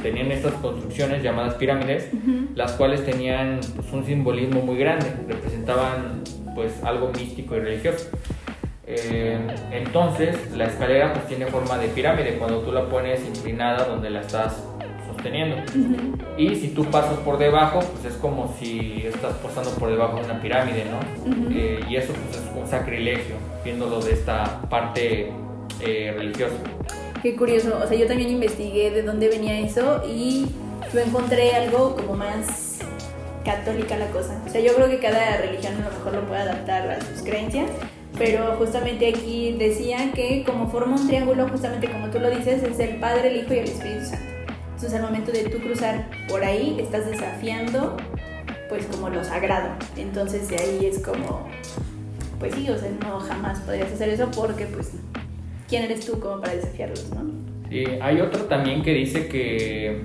[0.03, 2.49] tenían estas construcciones llamadas pirámides, Ujú.
[2.57, 6.23] las cuales tenían pues, un simbolismo muy grande, representaban
[6.55, 8.11] pues algo místico y religioso.
[8.87, 9.39] Eh,
[9.71, 14.21] entonces la escalera pues tiene forma de pirámide cuando tú la pones inclinada donde la
[14.21, 14.63] estás
[15.07, 15.57] sosteniendo.
[15.57, 16.19] Ujú.
[16.37, 20.25] Y si tú pasas por debajo, pues es como si estás pasando por debajo de
[20.25, 20.99] una pirámide, ¿no?
[21.31, 21.53] Ujú.
[21.55, 25.33] Eh, y eso pues, es un sacrilegio, viéndolo de esta parte
[25.81, 26.57] eh, religiosa.
[27.23, 27.81] Qué curioso.
[27.83, 30.47] O sea, yo también investigué de dónde venía eso y
[30.93, 32.81] yo encontré algo como más
[33.45, 34.41] católica la cosa.
[34.47, 37.23] O sea, yo creo que cada religión a lo mejor lo puede adaptar a sus
[37.23, 37.71] creencias,
[38.19, 42.79] pero justamente aquí decía que como forma un triángulo, justamente como tú lo dices, es
[42.79, 44.33] el Padre, el Hijo y el Espíritu Santo.
[44.75, 47.97] Entonces al momento de tú cruzar por ahí, estás desafiando
[48.69, 49.69] pues como lo sagrado.
[49.97, 51.47] Entonces de ahí es como,
[52.43, 54.95] pues sí, o sea, no jamás podrías hacer eso porque pues,
[55.69, 57.23] ¿quién eres tú como para desafiarlos, no?
[57.71, 60.03] Y hay otro también que dice que,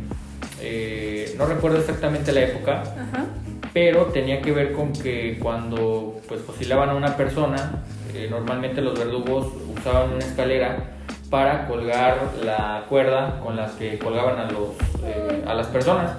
[0.61, 3.25] eh, no recuerdo exactamente la época, Ajá.
[3.73, 8.99] pero tenía que ver con que cuando pues fusilaban a una persona, eh, normalmente los
[8.99, 10.91] verdugos usaban una escalera
[11.31, 16.11] para colgar la cuerda con las que colgaban a, los, eh, a las personas.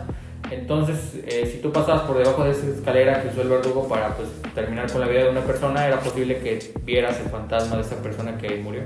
[0.51, 4.17] Entonces, eh, si tú pasabas por debajo de esa escalera que usó el verdugo para
[4.17, 7.83] pues, terminar con la vida de una persona, era posible que vieras el fantasma de
[7.83, 8.83] esa persona que murió.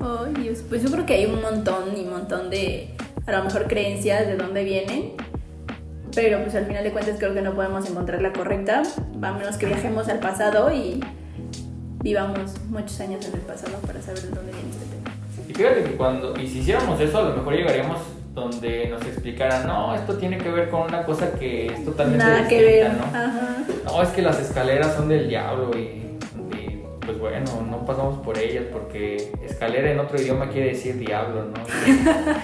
[0.00, 0.64] Ay, Dios.
[0.68, 2.90] Pues yo creo que hay un montón y montón de,
[3.26, 5.12] a lo mejor, creencias de dónde vienen.
[6.14, 8.82] Pero pues al final de cuentas creo que no podemos encontrar la correcta,
[9.20, 11.00] a menos que viajemos al pasado y
[12.02, 15.14] vivamos muchos años en el pasado para saber de dónde viene este tema.
[15.46, 17.98] Y fíjate que cuando, y si hiciéramos eso, a lo mejor llegaríamos
[18.36, 22.46] donde nos explicaran, no, esto tiene que ver con una cosa que es totalmente Nada
[22.46, 22.98] que distinta, ver.
[22.98, 23.04] ¿no?
[23.18, 23.56] Ajá.
[23.86, 26.18] No, es que las escaleras son del diablo y,
[26.54, 31.46] y, pues bueno, no pasamos por ellas porque escalera en otro idioma quiere decir diablo,
[31.46, 31.54] ¿no?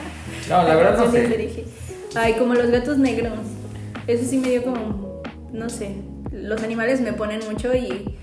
[0.48, 1.64] No, la verdad no sé.
[2.16, 3.34] Ay, como los gatos negros.
[4.06, 5.94] Eso sí me dio como, no sé,
[6.32, 8.16] los animales me ponen mucho y,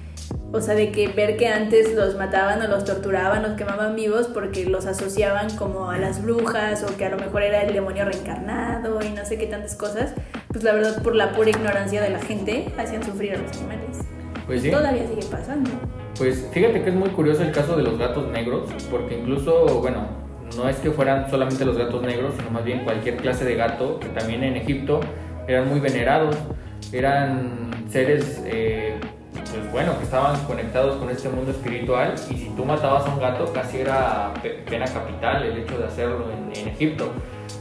[0.52, 4.28] o sea, de que ver que antes los mataban o los torturaban, los quemaban vivos
[4.28, 8.06] porque los asociaban como a las brujas o que a lo mejor era el demonio
[8.06, 10.14] reencarnado y no sé qué tantas cosas,
[10.48, 14.00] pues la verdad por la pura ignorancia de la gente hacían sufrir a los animales.
[14.48, 14.72] Pues sí.
[14.72, 15.70] Todavía sigue pasando.
[16.18, 20.08] Pues fíjate que es muy curioso el caso de los gatos negros, porque incluso, bueno,
[20.58, 24.00] no es que fueran solamente los gatos negros, sino más bien cualquier clase de gato,
[24.00, 25.00] que también en Egipto
[25.48, 26.36] eran muy venerados,
[26.92, 29.00] eran seres, eh,
[29.52, 33.20] pues bueno, que estaban conectados con este mundo espiritual, y si tú matabas a un
[33.20, 37.12] gato, casi era pe- pena capital el hecho de hacerlo en, en Egipto,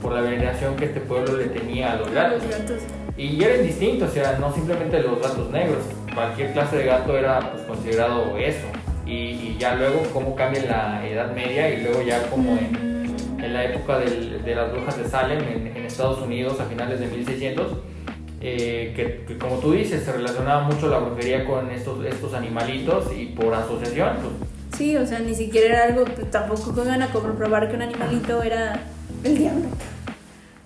[0.02, 2.42] por la veneración que este pueblo le tenía a los gatos.
[2.44, 2.82] Los gatos.
[3.16, 5.78] Y eran distintos, o sea, no simplemente los gatos negros,
[6.14, 8.66] cualquier clase de gato era pues, considerado eso.
[9.06, 13.08] Y, y ya luego cómo cambia la Edad Media y luego ya como en,
[13.42, 17.00] en la época del- de las brujas de Salem en, en Estados Unidos a finales
[17.00, 17.72] de 1600,
[18.40, 23.12] eh, que, que como tú dices, se relacionaba mucho la brujería con estos, estos animalitos
[23.16, 27.08] y por asociación, pues Sí, o sea, ni siquiera era algo, pues, tampoco iban a
[27.08, 28.80] comprobar que un animalito era
[29.24, 29.66] el diablo.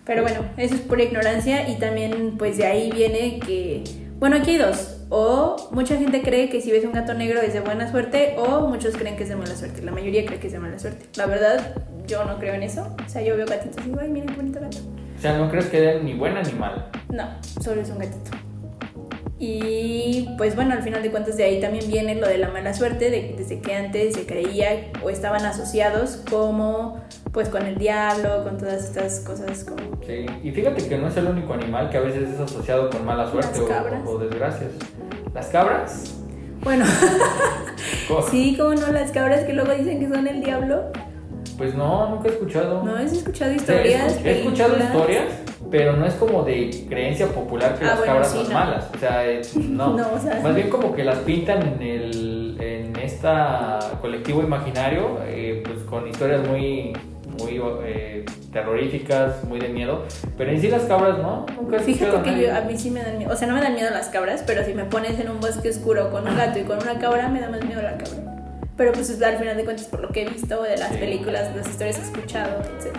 [0.05, 3.85] Pero bueno, eso es por ignorancia y también pues de ahí viene que,
[4.19, 4.99] bueno, aquí hay dos.
[5.09, 8.67] O mucha gente cree que si ves un gato negro es de buena suerte o
[8.67, 9.83] muchos creen que es de mala suerte.
[9.83, 11.07] La mayoría cree que es de mala suerte.
[11.17, 11.75] La verdad,
[12.07, 12.95] yo no creo en eso.
[13.07, 14.79] O sea, yo veo gatitos y digo, ay, mira qué bonito gato.
[15.23, 16.89] O sea, no crees que den ni buena ni mala.
[17.09, 17.23] No,
[17.63, 18.33] solo es un gatito.
[19.39, 22.75] Y pues bueno, al final de cuentas de ahí también viene lo de la mala
[22.75, 28.43] suerte, de, desde que antes se creía o estaban asociados como pues con el diablo,
[28.43, 29.79] con todas estas cosas como...
[30.05, 33.05] Sí, y fíjate que no es el único animal que a veces es asociado con
[33.05, 34.73] mala suerte Las o- desgracias.
[35.33, 36.17] Las cabras.
[36.65, 36.85] Bueno,
[38.33, 40.91] sí, como no, las cabras que luego dicen que son el diablo.
[41.63, 42.83] Pues no, nunca he escuchado.
[42.83, 44.21] No, has escuchado historias.
[44.25, 44.97] he, escuchado películas?
[44.97, 45.29] historias,
[45.71, 48.55] pero no es como de creencia popular que Ah, las bueno, cabras sí, son no.
[48.55, 48.91] malas.
[48.93, 49.91] O sea, eh, no.
[49.97, 55.21] No, o sea, Más bien como que las pintan en el en esta colectivo imaginario,
[55.25, 56.95] eh, pues con historias muy
[57.39, 60.03] muy eh, terroríficas, muy de miedo,
[60.37, 63.19] pero en sí las cabras no, nunca Fíjate que yo, a mí sí me dan
[63.19, 63.33] miedo.
[63.33, 65.71] O sea, no me dan miedo las cabras, pero si me pones en un bosque
[65.71, 68.32] oscuro con un gato y con una cabra, me da más miedo la cabra.
[68.83, 70.97] Pero pues al final de cuentas, por lo que he visto de las Sí.
[70.99, 72.97] películas, las historias que he escuchado, etc.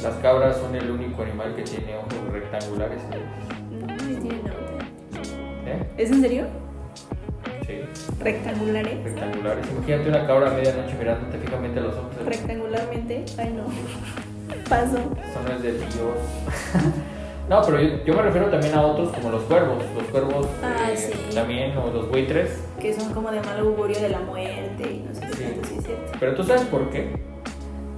[0.00, 3.00] Las cabras son el único animal que tiene ojos rectangulares.
[3.72, 4.60] No, no tiene nada.
[5.66, 5.82] ¿eh?
[5.98, 6.46] ¿Es en serio?
[7.66, 7.80] Sí,
[8.20, 9.02] Rectangulares.
[9.02, 9.66] rectangulares.
[9.76, 12.14] Imagínate una cabra a medianoche mirándote fijamente a los ojos.
[12.24, 13.24] Rectangularmente.
[13.36, 13.64] Ay, no.
[14.68, 14.98] Paso.
[14.98, 15.90] Eso no es de Dios.
[17.48, 19.82] no, pero yo, yo me refiero también a otros como los cuervos.
[19.94, 21.34] Los cuervos Ah, eh, sí.
[21.34, 22.58] también, o los buitres.
[22.80, 25.42] Que son como de mal augurio de la muerte y no sé qué Sí.
[25.44, 26.12] tanto, sí es cierto.
[26.20, 27.34] Pero tú sabes por qué.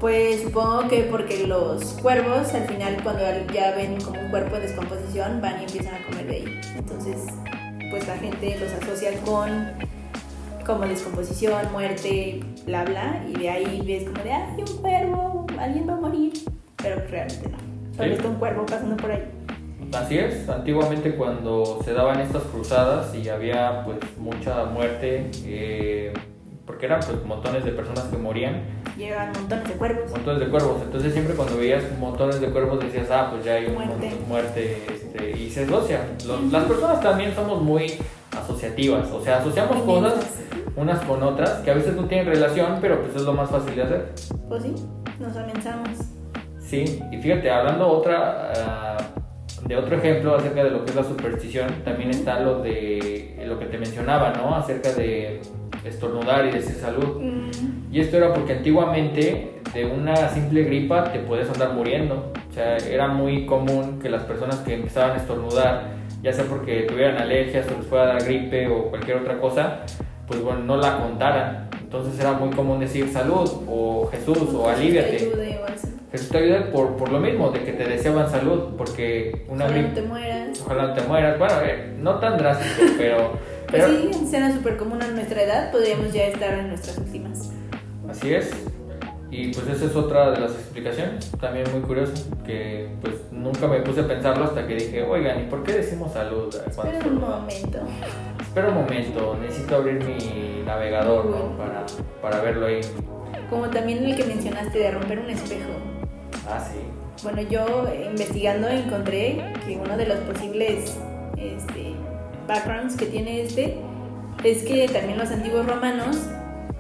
[0.01, 4.63] Pues supongo que porque los cuervos al final cuando ya ven como un cuerpo en
[4.63, 6.61] descomposición van y empiezan a comer de ahí.
[6.77, 7.17] Entonces
[7.91, 9.73] pues la gente los asocia con
[10.67, 15.89] como descomposición, muerte, bla bla y de ahí ves como de ay un cuervo, alguien
[15.89, 16.33] va a morir.
[16.83, 17.66] Pero realmente no.
[17.97, 19.23] Solo está un cuervo pasando por ahí.
[19.93, 26.13] Así es, antiguamente cuando se daban estas cruzadas y había pues mucha muerte, eh,
[26.67, 28.63] porque eran pues montones de personas que morían,
[28.99, 30.11] Llegan montones de cuervos.
[30.11, 33.67] montones de cuervos, entonces siempre cuando veías montones de cuervos decías, ah, pues ya hay
[33.67, 33.93] un Muerte.
[34.11, 36.01] montón- muerte, este, y se asocia.
[36.27, 37.93] Los- las personas también somos muy
[38.37, 40.15] asociativas, o sea, asociamos cosas
[40.75, 43.77] unas con otras que a veces no tienen relación, pero pues es lo más fácil
[43.77, 44.13] de hacer.
[44.49, 44.75] Pues sí,
[45.21, 45.91] nos amenazamos.
[46.67, 48.97] Sí, y fíjate, hablando otra, ah,
[49.69, 53.57] de otro ejemplo acerca de lo que es la superstición, también está lo de lo
[53.59, 54.57] que te mencionaba, ¿no?
[54.57, 55.41] Acerca de
[55.85, 57.21] estornudar y decir salud.
[57.21, 57.47] Mm,
[57.93, 62.33] Y esto era porque antiguamente de una simple gripa te puedes andar muriendo.
[62.51, 65.85] O sea, era muy común que las personas que empezaban a estornudar,
[66.21, 69.83] ya sea porque tuvieran alergias o les fuera a dar gripe o cualquier otra cosa,
[70.27, 71.69] pues bueno, no la contaran.
[71.81, 75.19] Entonces era muy común decir salud o Jesús o aliviate.
[76.17, 79.95] Te ayuda por, por lo mismo, de que te deseaban salud, porque una Ojalá no
[79.95, 80.61] te mueras.
[80.63, 81.39] Ojalá no te mueras.
[81.39, 83.33] Bueno, eh, no tan drástico, pero...
[83.69, 86.99] Pues pero sí, en escena súper común a nuestra edad, podríamos ya estar en nuestras
[86.99, 87.51] últimas.
[88.09, 88.51] Así es.
[89.31, 92.13] Y pues esa es otra de las explicaciones, también muy curiosa,
[92.45, 96.13] que pues nunca me puse a pensarlo hasta que dije, oigan, ¿y por qué decimos
[96.13, 96.55] salud?
[96.55, 97.79] Espera un estornudamos?" momento.
[98.41, 101.59] Espera un momento, necesito abrir mi navegador, ¿no?
[101.59, 101.85] Para,
[102.23, 102.81] para verlo ahí.
[103.51, 105.71] Como también el que mencionaste de romper un espejo.
[106.49, 106.79] Ah, sí.
[107.23, 110.97] Bueno, yo investigando encontré que uno de los posibles
[111.37, 111.95] este,
[112.47, 113.79] backgrounds que tiene este
[114.45, 116.19] es que también los antiguos romanos,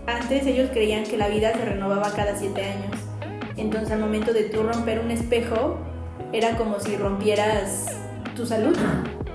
[0.07, 2.97] antes ellos creían que la vida se renovaba cada siete años.
[3.57, 5.79] Entonces al momento de tú romper un espejo,
[6.33, 7.87] era como si rompieras
[8.37, 8.77] tu salud.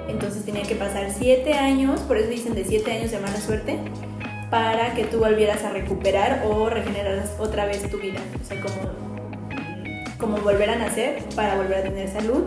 [0.07, 3.79] Entonces tenían que pasar siete años, por eso dicen de siete años de mala suerte,
[4.49, 8.19] para que tú volvieras a recuperar o regeneraras otra vez tu vida.
[8.41, 9.10] O sea, como,
[10.21, 12.43] como volver a nacer para volver a tener salud,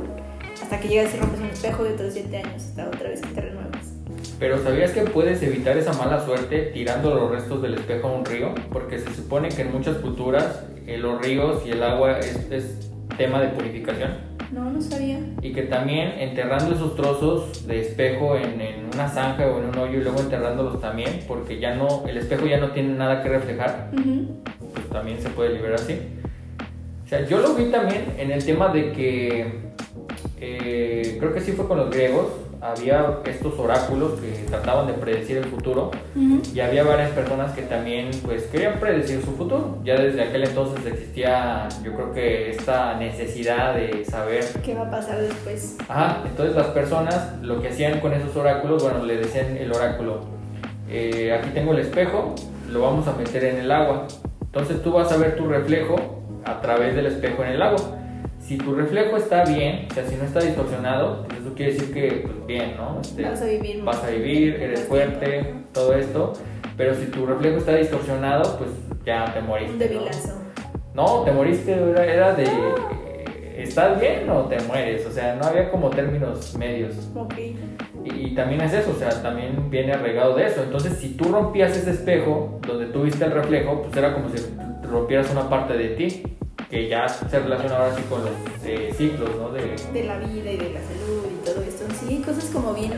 [0.63, 3.29] hasta que llegas y rompes un espejo de otros siete años, hasta otra vez que
[3.35, 3.93] te renuevas.
[4.39, 8.25] Pero ¿sabías que puedes evitar esa mala suerte tirando los restos del espejo a un
[8.25, 8.55] río?
[8.73, 12.91] Porque se supone que en muchas culturas eh, los ríos y el agua es, es
[13.19, 14.11] tema de purificación.
[14.53, 15.19] No, no sabía.
[15.43, 19.79] Y que también enterrando esos trozos de espejo en, en una zanja o en un
[19.79, 23.31] hoyo y luego enterrándolos también, porque ya no, el espejo ya no tiene nada que
[23.31, 24.29] reflejar, Ujú.
[24.75, 25.99] pues también se puede liberar así.
[27.14, 29.46] Sea, yo lo vi también en el tema de que,
[30.40, 32.27] eh, creo que sí fue con los griegos,
[32.61, 36.42] había estos oráculos que trataban de predecir el futuro Ujú.
[36.53, 39.79] y había varias personas que también pues querían predecir su futuro.
[39.85, 44.90] Ya desde aquel entonces existía yo creo que esta necesidad de saber ¿Qué va a
[44.90, 45.77] pasar después?
[45.88, 50.20] Ajá, entonces las personas lo que hacían con esos oráculos, bueno, le decían el oráculo,
[50.90, 52.35] eh, aquí tengo el espejo,
[52.72, 54.09] lo vamos a meter en el agua.
[54.46, 57.98] Entonces tú vas a ver tu reflejo a través del espejo en el agua.
[58.38, 61.94] Si tu reflejo está bien, o sea, si no está distorsionado, pues eso quiere decir
[61.94, 63.00] que, pues bien, ¿no?
[63.00, 66.35] Este, Vas a vivir vas a vivir, eres fuerte, todo esto.
[66.76, 68.70] Pero si tu reflejo está distorsionado, pues
[69.07, 69.72] ya te moriste.
[69.72, 69.87] Un ¿no?
[69.87, 70.40] debilazo.
[70.94, 72.48] No, te moriste, era, era de.
[73.57, 75.07] ¿Estás bien o te mueres?
[75.07, 77.09] O sea, no había como términos medios.
[77.14, 77.35] Ok.
[78.04, 80.64] Y, y también es eso, o sea, también viene arraigado de eso.
[80.64, 84.36] Entonces, si tú rompías ese espejo donde tú viste el reflejo, pues era como si
[84.95, 86.22] rompieras una parte de ti,
[86.70, 88.32] que ya se relaciona ahora sí con los
[88.64, 89.51] eh, ciclos, ¿no?
[89.51, 91.84] De, de la vida y de la salud y todo esto.
[92.01, 92.92] Sí, cosas como bien,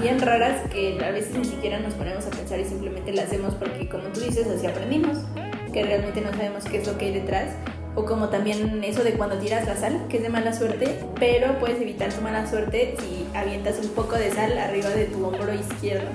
[0.00, 3.54] bien raras que a veces ni siquiera nos ponemos a pensar y simplemente las hacemos
[3.54, 5.18] porque, como tú dices, así aprendimos,
[5.72, 7.50] que realmente no sabemos qué es lo que hay detrás.
[7.96, 11.58] O como también eso de cuando tiras la sal, que es de mala suerte, pero
[11.60, 15.54] puedes evitar tu mala suerte si avientas un poco de sal arriba de tu hombro
[15.54, 16.08] izquierdo.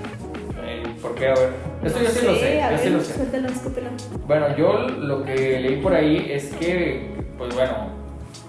[1.01, 1.27] ¿Por qué?
[1.29, 1.49] A ver,
[1.83, 3.13] eso No yo sí lo sé, a yo sí ver, lo sé.
[3.13, 3.89] suéltalo, escúpelo.
[4.27, 7.07] Bueno, yo lo que leí por ahí es que
[7.37, 7.87] pues bueno,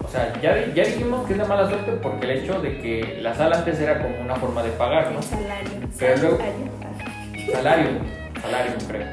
[0.04, 3.18] o sea, ya, ya dijimos que es de mala suerte porque el hecho de que
[3.22, 5.22] la sal antes era como una forma de pagar, ¿no?
[5.22, 5.70] Salario.
[5.98, 7.52] Pero luego- salario.
[7.52, 7.88] Salario,
[8.42, 9.06] salario, creo.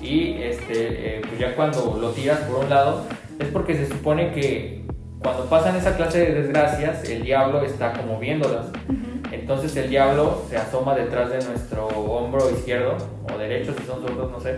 [0.00, 3.04] Y este, eh, pues ya cuando lo tiras por un lado,
[3.38, 4.82] es porque se supone que
[5.22, 8.66] cuando pasan esa clase de desgracias, el diablo está como viéndolas.
[9.32, 12.96] Entonces el diablo se asoma detrás de nuestro hombro izquierdo
[13.34, 14.54] o derecho, si son sordos, no sé,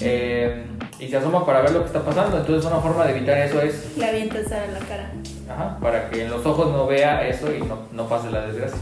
[0.00, 0.64] eh,
[1.00, 2.38] y se asoma para ver lo que está pasando.
[2.38, 5.10] Entonces una forma de evitar eso es, Le avientas sal a la cara.
[5.50, 8.78] ajá, para que en los ojos no vea eso y no, no pase la desgracia.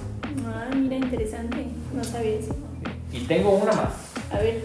[0.47, 1.67] Ah, mira, interesante.
[1.95, 2.55] No sabía eso.
[3.13, 4.13] Y tengo una más.
[4.31, 4.61] A ver.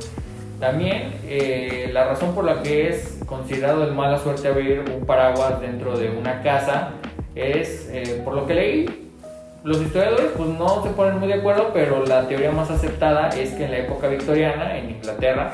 [0.60, 5.60] También eh, la razón por la que es considerado de mala suerte abrir un paraguas
[5.62, 6.92] dentro de una casa
[7.34, 9.05] es, eh, por lo que leí,
[9.66, 13.50] los historiadores pues no se ponen muy de acuerdo, pero la teoría más aceptada es
[13.54, 15.52] que en la época victoriana, en Inglaterra,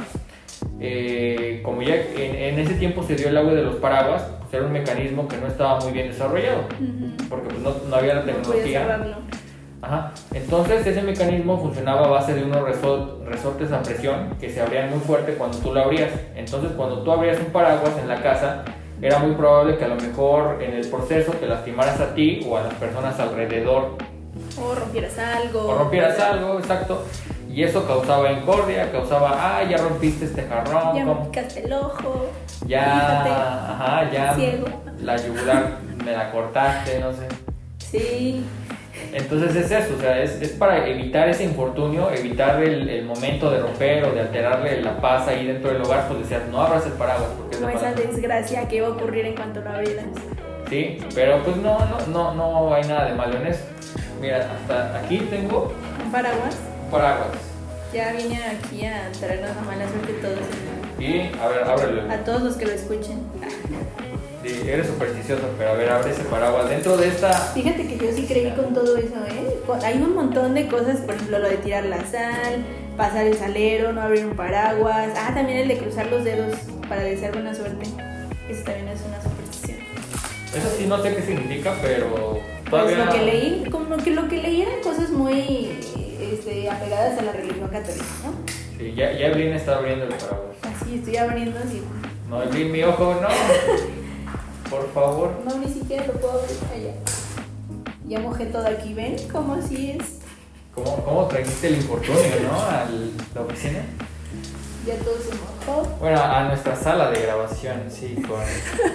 [0.81, 4.53] eh, como ya en, en ese tiempo se dio el agua de los paraguas, pues
[4.53, 7.27] era un mecanismo que no estaba muy bien desarrollado, Ujú.
[7.29, 9.15] porque pues, no, no había la tecnología.
[9.81, 10.11] Ajá.
[10.33, 14.99] Entonces ese mecanismo funcionaba a base de unos resortes a presión que se abrían muy
[14.99, 16.11] fuerte cuando tú lo abrías.
[16.35, 18.63] Entonces cuando tú abrías un paraguas en la casa,
[19.01, 22.57] era muy probable que a lo mejor en el proceso te lastimaras a ti o
[22.57, 23.97] a las personas alrededor
[24.61, 25.67] O rompieras algo.
[25.67, 27.03] o rompieras algo, exacto.
[27.49, 32.27] Y eso causaba incordia, causaba, ah, ya rompiste este jarrón, Ya me picaste el ojo.
[32.65, 33.29] ya, Fíjate.
[33.29, 34.67] ajá, ya Ciego.
[35.01, 35.67] la yugular
[36.05, 37.27] me la cortaste, no sé.
[37.79, 38.45] Sí.
[39.13, 43.51] Entonces es eso, o sea, es, es para evitar ese infortunio, evitar el, el momento
[43.51, 46.85] de romper o de alterarle la paz ahí dentro del hogar, pues decías, no abras
[46.85, 50.05] el paraguas porque de esa desgracia que iba a ocurrir en cuanto lo abrieras.
[50.69, 53.63] Sí, pero pues no, no, no, no hay nada de malo en eso.
[54.21, 55.73] Mira, hasta aquí tengo
[56.05, 56.55] Un paraguas.
[56.85, 57.27] un paraguas.
[57.93, 60.37] Ya vine aquí a traernos la mala suerte todos.
[60.97, 62.09] Y, a ver, ábrelo.
[62.09, 63.19] A todos los que lo escuchen.
[64.43, 66.67] Sí, eres supersticioso, pero a ver, abre ese paraguas.
[66.67, 67.31] Dentro de esta...
[67.31, 69.59] Fíjate que yo sí creí con todo eso, ¿eh?
[69.83, 72.65] Hay un montón de cosas, por ejemplo, lo de tirar la sal,
[72.97, 75.09] pasar el salero, no abrir un paraguas.
[75.15, 76.55] Ah, también el de cruzar los dedos
[76.89, 77.85] para desear buena suerte.
[78.49, 79.77] Eso también es una superstición.
[80.55, 82.39] Eso sí no sé qué significa, pero
[82.69, 83.05] Pues todavía...
[83.05, 85.69] lo que leí, como que lo que leí eran cosas muy
[86.19, 88.33] este, apegadas a la religión católica, ¿no?
[88.77, 90.55] Sí, ya, ya Evelyn está abriendo el paraguas.
[90.63, 91.83] Así estoy abriendo así.
[92.27, 93.27] No, Evelyn, mi ojo, no.
[94.71, 95.31] Por favor.
[95.45, 96.93] No, ni siquiera lo puedo abrir allá.
[98.07, 99.15] Ya mojé todo aquí, ¿ven?
[99.31, 100.19] Como así es.
[100.73, 102.59] ¿Cómo, cómo trajiste el infortunio, no?
[102.59, 102.87] A
[103.35, 103.79] la oficina.
[104.87, 105.87] Ya todo se mojó.
[105.99, 108.39] Bueno, a nuestra sala de grabación, sí, con,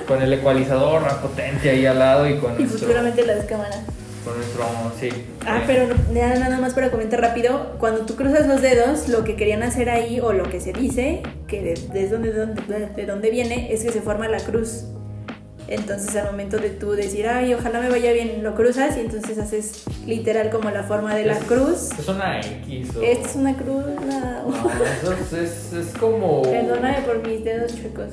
[0.09, 2.81] con el ecualizador potente ahí al lado y con Y nuestro.
[2.81, 3.81] futuramente las cámaras.
[4.25, 4.65] Con nuestro.
[4.99, 5.11] Sí.
[5.47, 9.37] Ah, pero nada, nada más para comentar rápido, cuando tú cruzas los dedos, lo que
[9.37, 13.07] querían hacer ahí, o lo que se dice, que de, de dónde, de, dónde, de
[13.07, 14.87] dónde viene, es que se forma la cruz.
[15.69, 19.37] Entonces al momento de tú decir, ay, ojalá me vaya bien, lo cruzas y entonces
[19.39, 21.91] haces literal como la forma de la cruz.
[21.99, 23.03] Es una X o.
[23.03, 24.43] Es una cruz, una...
[24.43, 24.71] No,
[25.19, 26.43] eso es, es, como.
[26.43, 28.11] Perdóname por mis dedos chuecos.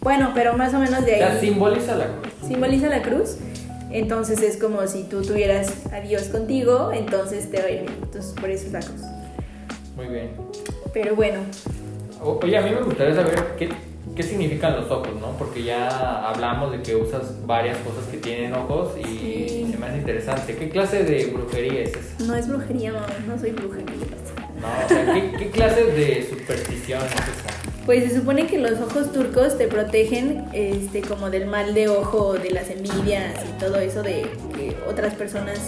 [0.00, 2.32] Bueno, pero más o menos de O sea, ahí simboliza la cruz.
[2.48, 3.36] simboliza la cruz.
[3.90, 7.94] Entonces es como si tú tuvieras a Dios contigo, entonces te va a ir bien.
[8.02, 9.02] Entonces por eso es la cruz.
[9.96, 10.30] Muy bien.
[10.92, 11.40] Pero bueno,
[12.22, 13.68] O- Oye, a mí me gustaría saber qué,
[14.14, 15.32] qué significan los ojos, ¿no?
[15.38, 19.68] Porque ya hablamos de que usas varias cosas que tienen ojos y Sí.
[19.70, 20.56] se me hace interesante.
[20.56, 22.24] ¿Qué clase de brujería es esa?
[22.24, 24.50] no es brujería, mamá, no soy bruja, ¿qué le pasa?
[24.60, 27.82] No, o sea, ¿qué, qué clase de superstición es esa?
[27.86, 32.34] Pues se supone que los ojos turcos te protegen este, como del mal de ojo,
[32.34, 34.22] de las envidias y todo eso de
[34.54, 35.58] que otras personas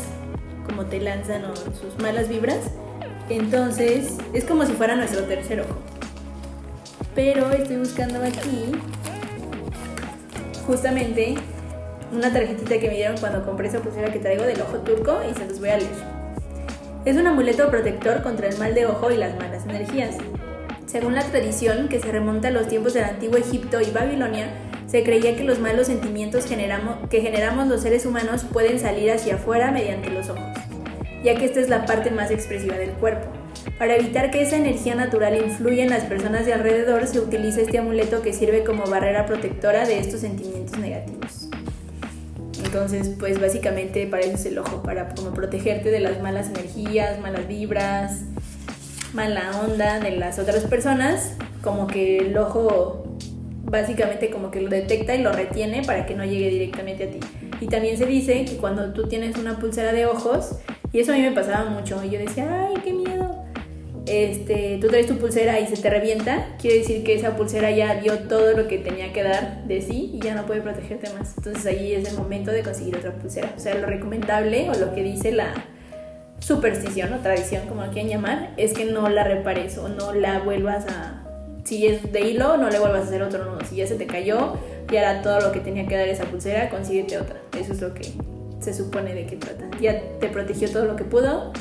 [0.64, 2.58] como te lanzan o sus malas vibras.
[3.28, 5.74] Entonces es como si fuera nuestro tercer ojo.
[7.14, 8.72] Pero estoy buscando aquí
[10.66, 11.34] justamente
[12.12, 15.34] una tarjetita que me dieron cuando compré esa pulsera que traigo del ojo turco y
[15.34, 15.90] se los voy a leer.
[17.04, 20.16] Es un amuleto protector contra el mal de ojo y las malas energías.
[20.86, 24.48] Según la tradición, que se remonta a los tiempos del antiguo Egipto y Babilonia,
[24.86, 29.70] se creía que los malos sentimientos que generamos los seres humanos pueden salir hacia afuera
[29.70, 30.44] mediante los ojos,
[31.24, 33.43] ya que esta es la parte más expresiva del cuerpo.
[33.78, 37.78] Para evitar que esa energía natural influya en las personas de alrededor, se utiliza este
[37.78, 41.48] amuleto que sirve como barrera protectora de estos sentimientos negativos.
[42.64, 47.20] Entonces, pues básicamente para eso es el ojo, para como protegerte de las malas energías,
[47.20, 48.22] malas vibras,
[49.12, 53.16] mala onda de las otras personas, como que el ojo
[53.62, 57.20] básicamente como que lo detecta y lo retiene para que no llegue directamente a ti.
[57.60, 60.56] Y también se dice que cuando tú tienes una pulsera de ojos,
[60.92, 63.23] y eso a mí me pasaba mucho, y yo decía, ay, qué miedo.
[64.06, 67.94] Este, tú traes tu pulsera y se te revienta, quiere decir que esa pulsera ya
[67.94, 71.34] dio todo lo que tenía que dar de sí y ya no puede protegerte más.
[71.38, 73.54] Entonces ahí es el momento de conseguir otra pulsera.
[73.56, 75.54] O sea, lo recomendable o lo que dice la
[76.38, 80.40] superstición o tradición, como lo quieran llamar, es que no la repares o no la
[80.40, 81.22] vuelvas a...
[81.64, 83.60] Si es de hilo, no le vuelvas a hacer otro nudo.
[83.64, 84.58] Si ya se te cayó
[84.92, 87.40] y hará todo lo que tenía que dar esa pulsera, consíguete otra.
[87.58, 88.12] Eso es lo que
[88.60, 89.64] se supone de que trata.
[89.80, 91.52] Ya te protegió todo lo que pudo.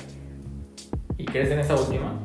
[1.18, 2.20] ¿Y crees en esa última?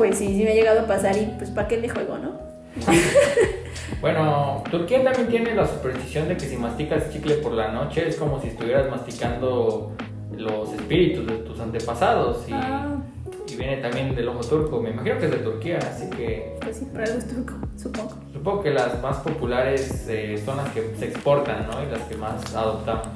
[0.00, 2.32] Pues sí, sí me ha llegado a pasar y pues para qué le juego, ¿no?
[4.00, 8.16] Bueno, Turquía también tiene la superstición de que si masticas chicle por la noche es
[8.16, 9.92] como si estuvieras masticando
[10.34, 12.96] los espíritus de tus antepasados y, Ah,
[13.46, 16.78] y viene también del ojo turco, me imagino que es de Turquía, así que pues
[16.78, 18.14] sí, para algo es turco, supongo.
[18.32, 21.82] supongo que las más populares eh, son las que se exportan, ¿no?
[21.82, 23.08] Y las que más adoptamos.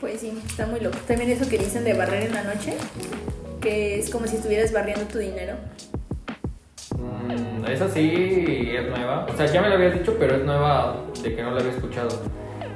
[0.00, 0.98] Pues sí, está muy loco.
[1.06, 2.74] También eso que dicen de barrer en la noche,
[3.60, 5.54] que es como si estuvieras barriendo tu dinero.
[6.98, 10.96] Mm, esa sí es nueva, o sea, ya me lo habías dicho, pero es nueva
[11.22, 12.08] de que no la había escuchado.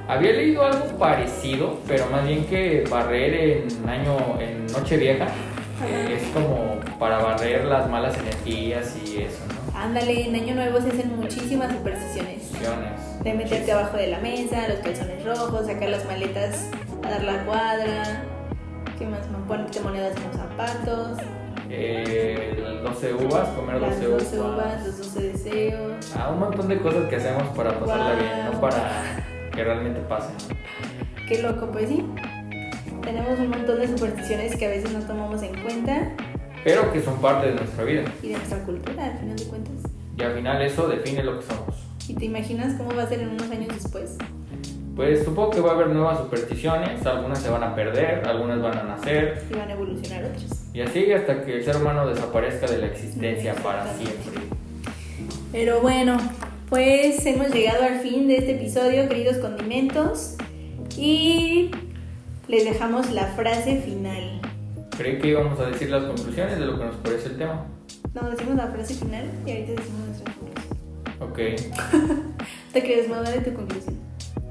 [0.09, 5.27] Había leído algo parecido, pero más bien que barrer en año, en noche vieja,
[5.87, 9.79] eh, es como para barrer las malas energías y eso, ¿no?
[9.79, 12.51] Ándale, en Año Nuevo se hacen muchísimas supersticiones.
[13.23, 16.69] De meterte abajo de la mesa, los calzones rojos, sacar las maletas
[17.05, 18.25] a dar la cuadra.
[18.99, 19.21] ¿Qué más?
[19.47, 21.19] Ponerte monedas en los zapatos.
[21.71, 24.55] Eh, las 12 uvas, comer Las 12 12 uvas.
[24.55, 26.13] uvas, los 12 deseos.
[26.17, 28.17] Ah, un montón de cosas que hacemos para pasarla Wow.
[28.19, 30.29] bien, no para que realmente pase.
[31.29, 32.05] Qué loco, pues sí.
[33.03, 36.11] Tenemos un montón de supersticiones que a veces no tomamos en cuenta
[36.65, 38.05] Pero que son parte de nuestra vida.
[38.23, 39.75] y de nuestra cultura, al final de cuentas.
[40.17, 41.75] Y al final eso define lo que somos.
[42.09, 44.17] ¿Y te imaginas cómo va a ser en unos años después?
[44.97, 48.79] Pues supongo que va a haber nuevas supersticiones, algunas se van a perder, algunas van
[48.79, 50.58] a nacer, Y van a evolucionar otras.
[50.73, 54.43] Y así hasta que el ser humano desaparezca de la existencia para siempre.
[55.53, 56.19] Pero bueno,
[56.69, 60.37] pues hemos llegado al fin de este episodio, queridos condimentos.
[60.97, 61.71] Y
[62.49, 64.41] les dejamos la frase final.
[64.97, 67.67] Creí que íbamos a decir las conclusiones de lo que nos parece el tema.
[68.15, 70.79] No, decimos la frase final y ahorita decimos nuestra conclusión.
[71.21, 71.39] Ok.
[72.73, 73.97] Te quieres mover de tu conclusión.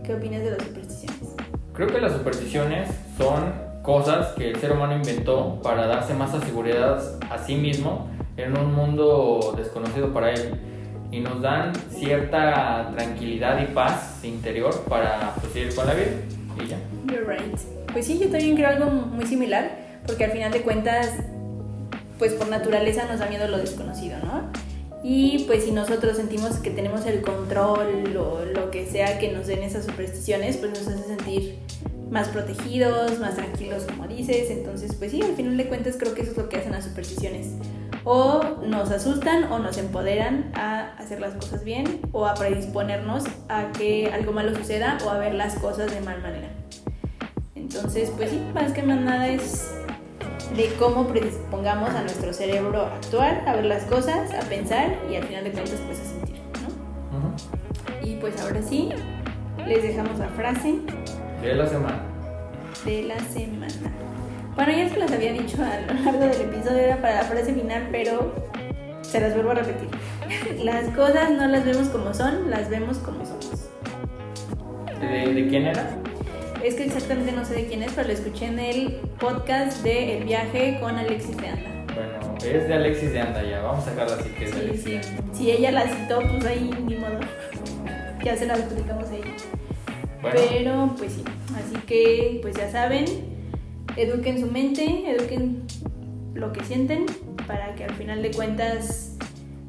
[0.06, 1.36] ¿Qué opinas de las supersticiones?
[1.74, 7.02] Creo que las supersticiones son cosas que el ser humano inventó para darse más seguridad
[7.32, 10.56] a sí mismo en un mundo desconocido para él.
[11.10, 16.12] Y nos dan cierta tranquilidad y paz interior para pues, seguir con la vida.
[16.62, 16.78] Y ya.
[17.06, 17.58] You're right.
[17.94, 19.72] Pues sí, yo también creo algo muy similar,
[20.06, 21.14] porque al final de cuentas,
[22.20, 24.52] pues por naturaleza nos da miedo lo desconocido, ¿no?
[25.02, 29.48] Y pues si nosotros sentimos que tenemos el control o lo que sea que nos
[29.48, 31.60] den esas supersticiones, pues nos hace sentir
[32.10, 34.50] más protegidos, más tranquilos, como dices.
[34.50, 36.86] Entonces, pues sí, al final de cuentas creo que eso es lo que hacen las
[36.86, 37.54] supersticiones.
[38.04, 43.72] O nos asustan o nos empoderan a hacer las cosas bien o a predisponernos a
[43.72, 46.50] que algo malo suceda o a ver las cosas de mal manera.
[47.56, 49.74] Entonces, pues sí, más que más nada es
[50.56, 55.16] de cómo predispongamos a nuestro cerebro a actuar, a ver las cosas, a pensar y
[55.16, 57.18] al final de cuentas pues a sentir, ¿no?
[57.18, 58.08] Ujú.
[58.08, 58.90] Y pues ahora sí,
[59.68, 60.80] les dejamos la frase
[61.48, 62.00] De la semana.
[62.86, 63.92] de la semana.
[64.56, 67.54] Bueno, ya se las había dicho a lo largo del episodio, era para la frase
[67.54, 68.34] final, pero
[69.02, 69.88] se las vuelvo a repetir.
[70.64, 73.70] Las cosas no las vemos como son, las vemos como somos.
[75.00, 75.90] ¿De, de quién era?
[76.64, 80.18] Es que exactamente no sé de quién es, pero lo escuché en el podcast de
[80.18, 81.70] El viaje con Alexis de Anda.
[81.94, 83.62] Bueno, es de Alexis de Anda ya.
[83.62, 85.06] Vamos a sacarla así que es de Sí, Alexis.
[85.06, 85.14] sí.
[85.34, 87.20] Si ella la citó, pues ahí ni modo.
[88.24, 89.28] Ya se la explicamos a ella.
[90.34, 91.24] Bueno, Pero pues sí.
[91.56, 93.06] Así que pues ya saben,
[93.96, 95.64] eduquen su mente, eduquen
[96.34, 97.06] lo que sienten
[97.48, 99.18] para que al final de cuentas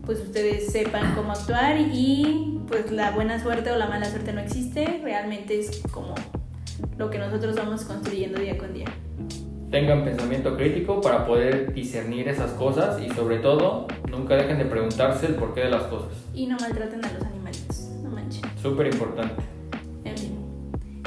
[0.04, 4.40] pues ustedes sepan cómo actuar y pues la buena suerte o la mala suerte no
[4.40, 6.14] existe, realmente es como
[6.96, 8.86] lo que nosotros vamos construyendo día con día.
[9.70, 15.26] tengan pensamiento crítico para poder discernir esas cosas y sobre todo nunca dejen de preguntarse
[15.26, 16.12] el porqué de las cosas.
[16.34, 18.42] Y no maltraten a los animalitos, no manchen.
[18.62, 19.57] Súper importante.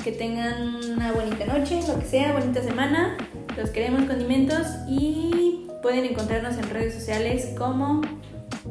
[0.03, 3.17] Que tengan una bonita noche, lo que sea, bonita semana.
[3.55, 8.01] Los queremos condimentos y pueden encontrarnos en redes sociales como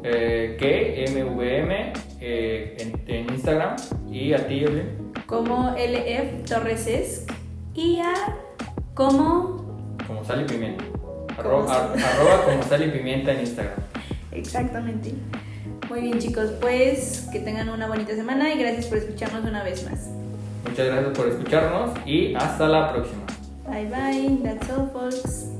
[0.03, 3.75] Eh, que MVM eh, en, en Instagram
[4.09, 4.65] y a ti,
[5.25, 7.25] como LF Torres
[7.75, 8.13] y a
[8.93, 10.83] como como sal y pimienta.
[11.37, 13.79] Arro- ar- arroba como sal y pimienta en Instagram.
[14.31, 15.13] exactamente.
[15.89, 19.83] Muy bien chicos, pues que tengan una bonita semana y gracias por escucharnos una vez
[19.89, 20.09] más.
[20.63, 23.21] Muchas gracias por escucharnos y hasta la próxima.
[23.67, 25.50] Bye bye, that's all folks.